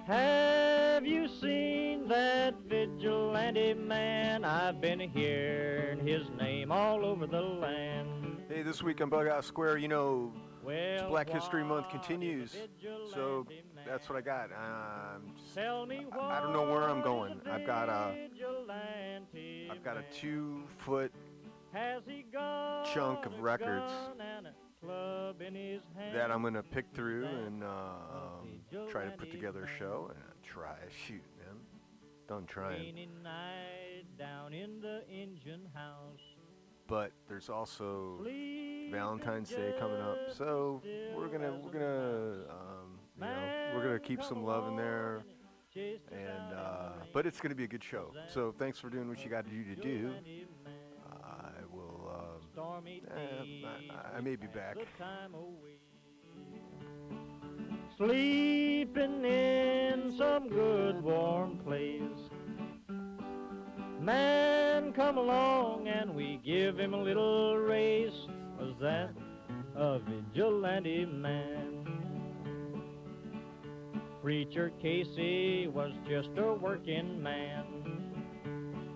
Have 0.05 1.05
you 1.05 1.29
seen 1.39 2.09
that 2.09 2.55
vigilante 2.67 3.73
man? 3.73 4.43
I've 4.43 4.81
been 4.81 4.99
hearing 4.99 6.05
his 6.05 6.29
name 6.37 6.73
all 6.73 7.05
over 7.05 7.25
the 7.25 7.39
land. 7.39 8.43
Hey, 8.49 8.63
this 8.63 8.83
week 8.83 8.99
on 8.99 9.09
Bug 9.09 9.27
Out 9.27 9.45
Square, 9.45 9.77
you 9.77 9.87
know, 9.87 10.33
Well, 10.61 11.07
Black 11.09 11.29
History 11.29 11.63
Month 11.63 11.89
continues. 11.89 12.53
So 13.13 13.47
that's 13.85 14.09
what 14.09 14.17
I 14.17 14.21
got. 14.21 14.49
Um, 14.51 15.33
just- 15.37 15.55
Tell 15.55 15.85
me 15.85 16.05
I 16.11 16.41
don't 16.41 16.51
know 16.51 16.69
where 16.69 16.83
I'm 16.89 17.01
going. 17.01 17.39
I've 17.49 17.65
got 17.65 17.87
a- 17.87 18.29
I've 19.71 19.83
got 19.83 19.95
a 19.97 20.03
two 20.11 20.63
foot 20.79 21.13
Has 21.71 22.03
he 22.05 22.23
got 22.23 22.83
chunk 22.93 23.25
of 23.25 23.39
records 23.39 23.91
gun 24.87 24.95
and 24.95 25.01
a 25.01 25.33
club 25.33 25.41
in 25.41 25.55
his 25.55 25.81
hand? 25.97 26.15
that 26.15 26.31
I'm 26.31 26.41
going 26.41 26.53
to 26.53 26.63
pick 26.63 26.85
through 26.93 27.25
and 27.25 27.63
uh, 27.63 27.67
um, 27.67 28.87
try 28.89 29.05
to 29.05 29.11
put 29.11 29.31
together 29.31 29.63
a 29.63 29.79
show 29.79 30.11
and 30.13 30.43
try. 30.43 30.75
Shoot, 31.07 31.23
man. 31.39 31.55
Done 32.27 32.45
trying. 32.45 32.79
Rainy 32.79 33.09
night 33.23 34.05
down 34.17 34.53
in 34.53 34.79
the 34.81 35.03
engine 35.09 35.67
house. 35.73 36.21
But 36.87 37.11
there's 37.29 37.49
also 37.49 38.19
Valentine's 38.91 39.49
Day 39.49 39.73
coming 39.79 40.01
up, 40.01 40.17
so 40.37 40.81
we're 41.15 41.27
gonna 41.29 41.53
we're 41.63 41.71
gonna 41.71 42.43
um, 42.49 42.99
you 43.17 43.21
know 43.25 43.71
we're 43.73 43.83
gonna 43.83 43.99
keep 43.99 44.21
some 44.21 44.43
love 44.43 44.67
in 44.67 44.75
there, 44.75 45.23
and 45.75 46.53
uh, 46.53 46.89
but 47.13 47.25
it's 47.25 47.39
gonna 47.39 47.55
be 47.55 47.63
a 47.63 47.67
good 47.67 47.83
show. 47.83 48.13
So 48.27 48.53
thanks 48.59 48.79
for 48.79 48.89
doing 48.89 49.07
what 49.07 49.23
you 49.23 49.29
got 49.29 49.45
to 49.45 49.51
do 49.51 49.63
to 49.63 49.81
do. 49.81 50.13
I 52.63 52.65
will. 52.65 52.73
Stormy 52.73 53.03
eh, 53.09 53.91
I, 54.13 54.17
I 54.17 54.21
may 54.21 54.35
be 54.35 54.47
back. 54.47 54.75
Sleeping 57.97 59.25
in 59.25 60.15
some 60.17 60.49
good 60.49 61.01
warm 61.03 61.59
place. 61.59 62.01
Man, 64.01 64.91
come 64.93 65.17
along 65.17 65.87
and 65.87 66.13
we 66.13 66.41
give 66.43 66.77
him 66.77 66.93
a 66.93 67.01
little 67.01 67.57
race. 67.57 68.11
Was 68.59 68.75
that 68.81 69.11
a 69.75 69.99
vigilante 69.99 71.05
man? 71.05 71.85
Preacher 74.21 74.71
Casey 74.81 75.67
was 75.67 75.91
just 76.09 76.29
a 76.37 76.53
working 76.53 77.21
man. 77.21 78.12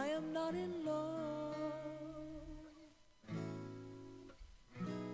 I 0.00 0.06
am 0.06 0.32
not 0.32 0.54
in 0.54 0.82
love, 0.86 1.54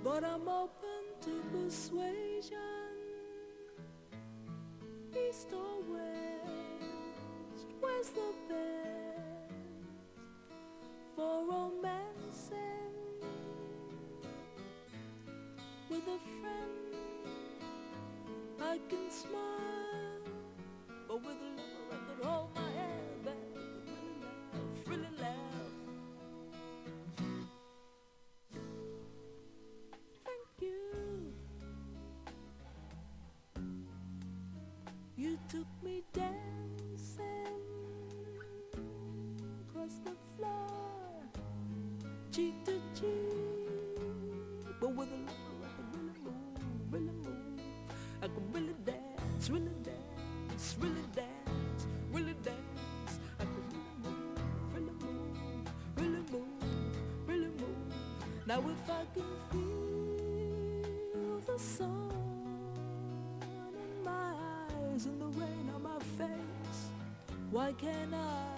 but 0.05 0.23
I'm 0.23 0.49
open 0.49 1.03
to 1.23 1.43
persuasion. 1.51 2.95
east 5.11 5.49
or 5.53 5.83
west? 5.93 7.67
Where's 7.81 8.11
the 8.11 8.31
best 8.49 9.51
for 11.17 11.35
romancing 11.51 12.95
with 15.91 16.07
a 16.17 16.21
friend? 16.39 16.95
I 18.63 18.79
can 18.89 19.11
smile, 19.11 20.23
but 21.09 21.19
with 21.27 21.41
a 21.49 21.53
lover 21.59 21.91
I 21.91 21.99
could 22.07 22.25
hold 22.25 22.56
I 58.97 59.05
can 59.13 59.25
feel 59.53 61.41
the 61.47 61.59
sun 61.59 62.11
in 63.43 64.05
my 64.05 64.33
eyes 64.33 65.05
and 65.05 65.21
the 65.21 65.27
rain 65.39 65.71
on 65.75 65.83
my 65.83 65.99
face, 66.17 66.81
why 67.51 67.73
can't 67.73 68.15
I 68.15 68.56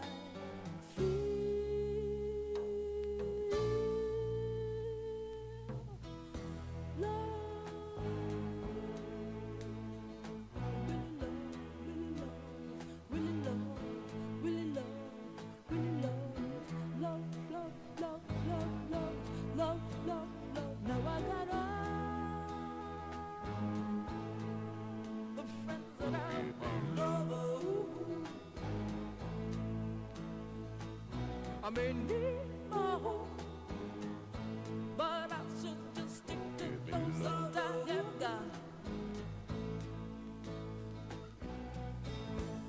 may 31.78 31.92
need 31.92 32.50
my 32.70 32.98
but 34.96 35.30
I 35.30 35.42
should 35.60 35.82
just 35.94 36.16
stick 36.16 36.42
to 36.58 36.68
those 36.90 37.18
that 37.24 37.56
I 37.56 37.92
have 37.92 38.12
got. 38.18 38.50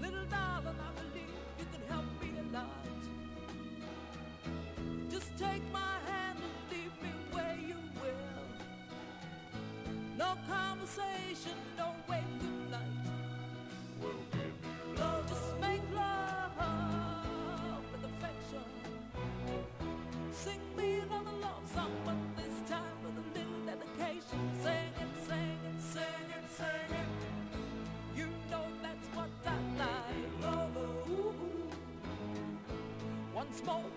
Little 0.03 0.27
darling, 0.35 0.81
I 0.89 0.91
believe 1.01 1.35
you 1.61 1.67
can 1.73 1.83
help 1.93 2.09
me 2.21 2.29
a 2.43 2.47
lot. 2.57 2.87
Just 5.09 5.29
take 5.39 5.65
my 5.73 5.95
hand 6.09 6.39
and 6.47 6.57
lead 6.71 6.93
me 7.05 7.13
where 7.33 7.59
you 7.71 7.81
will. 8.01 8.33
No 10.19 10.31
conversation, 10.49 11.57
no 11.79 11.84
More 33.63 33.94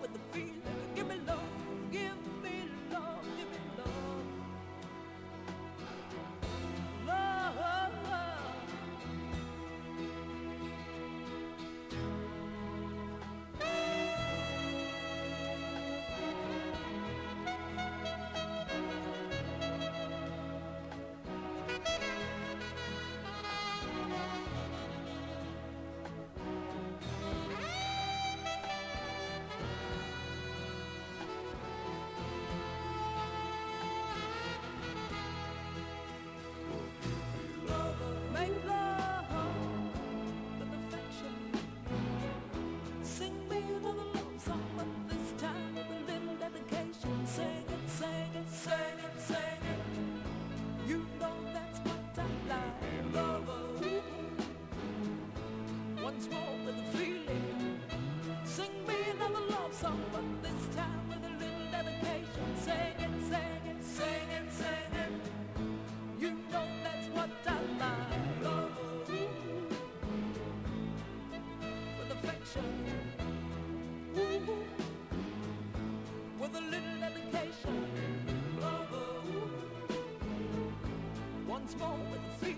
once 81.46 81.76
more 81.78 81.98
with 82.10 82.20
a 82.20 82.44
feeling. 82.44 82.57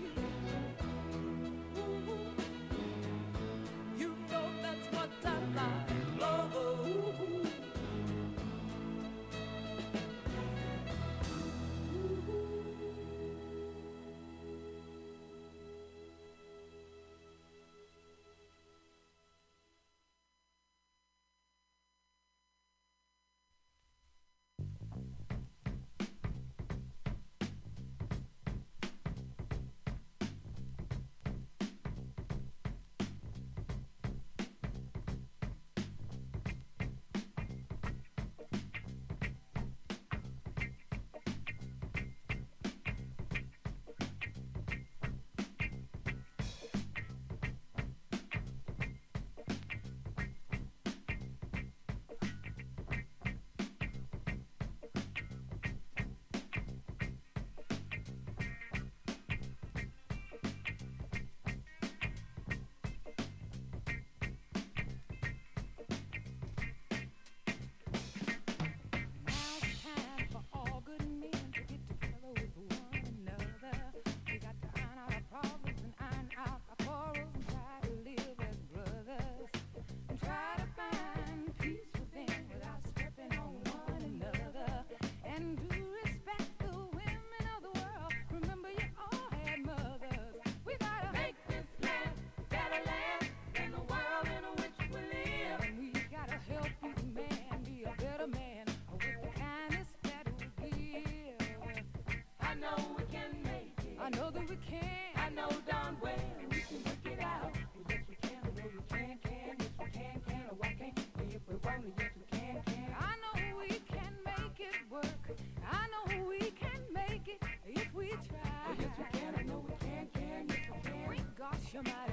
Your 121.73 121.83
mighty 121.83 122.10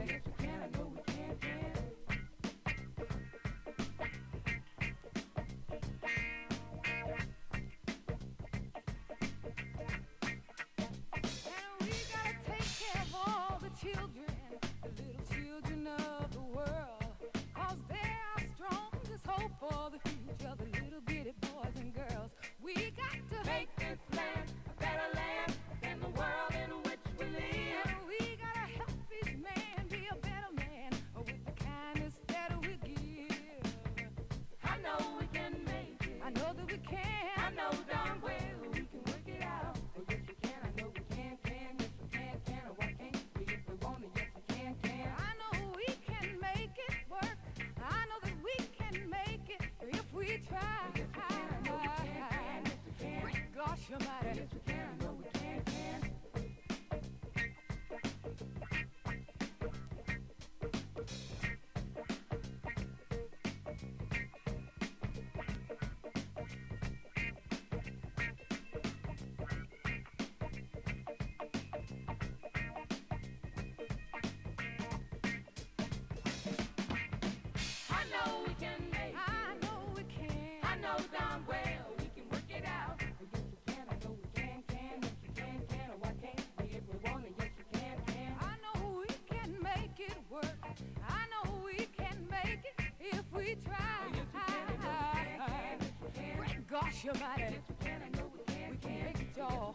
Cross 96.78 97.04
your 97.04 97.14
body. 97.14 97.42
We 97.68 97.74
can, 97.84 98.00
we 98.36 98.78
can. 98.78 99.04
Make 99.04 99.20
it, 99.20 99.40
all. 99.40 99.74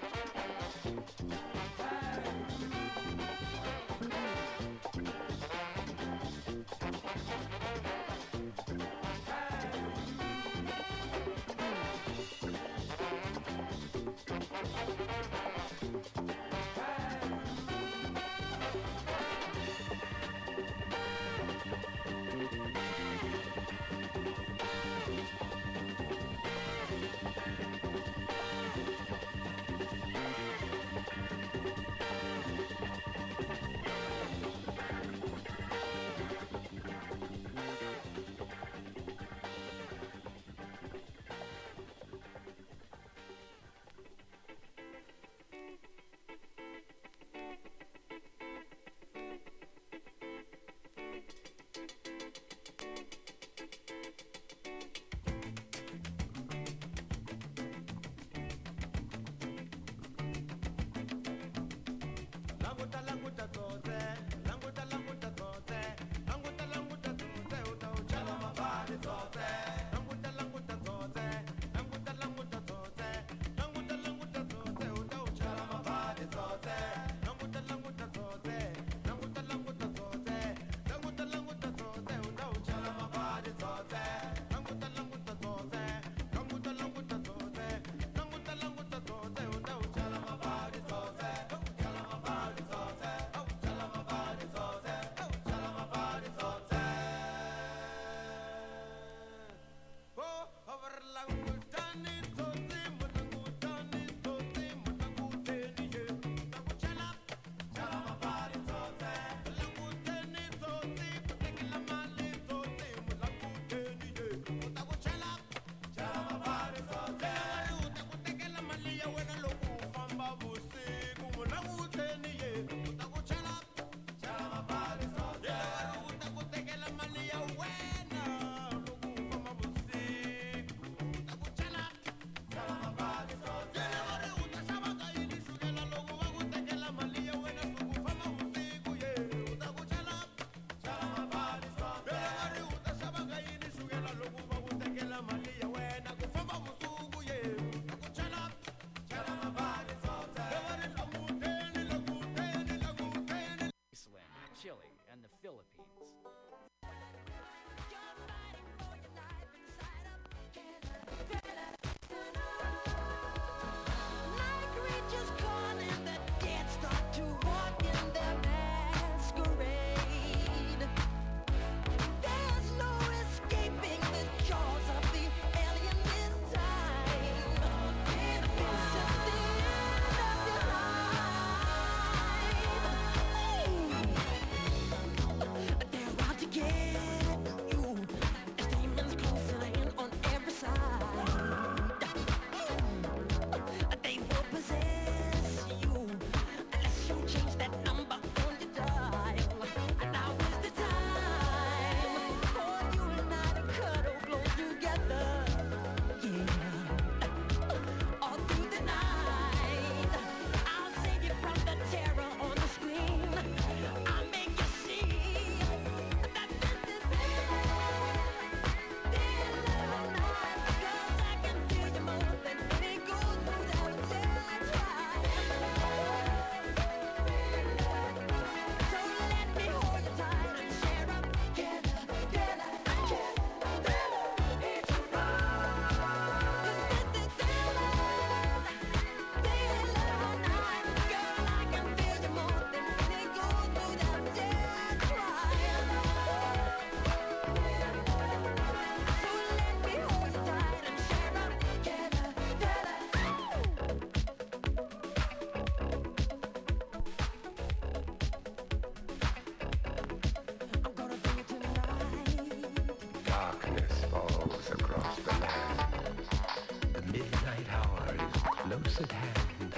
Hand. 269.09 269.73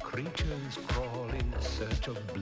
Creatures 0.00 0.78
crawl 0.88 1.30
in 1.30 1.52
search 1.60 2.08
of 2.08 2.26
blood 2.34 2.41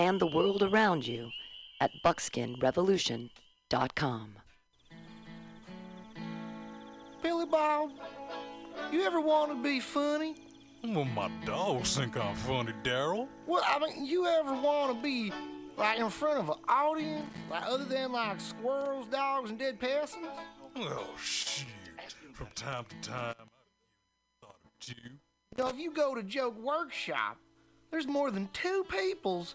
and 0.00 0.18
the 0.18 0.26
world 0.26 0.62
around 0.62 1.06
you 1.06 1.30
at 1.78 1.90
buckskinrevolution.com. 2.02 4.36
Billy 7.22 7.44
Bob, 7.44 7.90
you 8.90 9.02
ever 9.02 9.20
want 9.20 9.50
to 9.50 9.56
be 9.62 9.78
funny? 9.78 10.36
Well, 10.82 11.04
my 11.04 11.30
dogs 11.44 11.98
think 11.98 12.16
I'm 12.16 12.34
funny, 12.34 12.72
Daryl. 12.82 13.28
Well, 13.46 13.62
I 13.66 13.78
mean, 13.78 14.06
you 14.06 14.26
ever 14.26 14.54
want 14.54 14.96
to 14.96 15.02
be 15.02 15.30
like 15.76 15.98
in 15.98 16.08
front 16.08 16.38
of 16.38 16.48
an 16.48 16.56
audience, 16.66 17.26
like 17.50 17.66
other 17.66 17.84
than 17.84 18.12
like 18.12 18.40
squirrels, 18.40 19.04
dogs, 19.08 19.50
and 19.50 19.58
dead 19.58 19.78
peasants? 19.78 20.26
Well, 20.74 21.10
oh, 21.12 21.16
shoot. 21.18 21.66
From 22.32 22.46
time 22.54 22.86
to 22.88 22.96
time, 23.06 23.34
I 23.38 23.44
thought 24.40 24.56
of 24.64 24.70
you. 24.88 24.94
You 25.04 25.10
know, 25.62 25.68
if 25.68 25.78
you 25.78 25.92
go 25.92 26.14
to 26.14 26.22
Joke 26.22 26.58
Workshop, 26.58 27.36
there's 27.90 28.06
more 28.06 28.30
than 28.30 28.48
two 28.54 28.86
peoples 28.88 29.54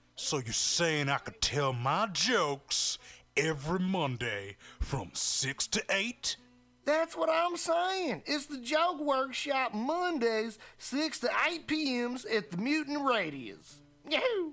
So 0.21 0.37
you're 0.37 0.53
saying 0.53 1.09
I 1.09 1.17
could 1.17 1.41
tell 1.41 1.73
my 1.73 2.07
jokes 2.13 2.99
every 3.35 3.79
Monday 3.79 4.55
from 4.79 5.09
6 5.13 5.67
to 5.67 5.83
8? 5.89 6.37
That's 6.85 7.17
what 7.17 7.29
I'm 7.29 7.57
saying. 7.57 8.21
It's 8.25 8.45
the 8.45 8.59
Joke 8.59 9.01
Workshop 9.01 9.73
Mondays, 9.73 10.59
6 10.77 11.19
to 11.19 11.29
8 11.49 11.67
p.m.s 11.67 12.25
at 12.25 12.51
the 12.51 12.57
Mutant 12.57 13.03
Radius. 13.03 13.81
Yahoo! 14.07 14.51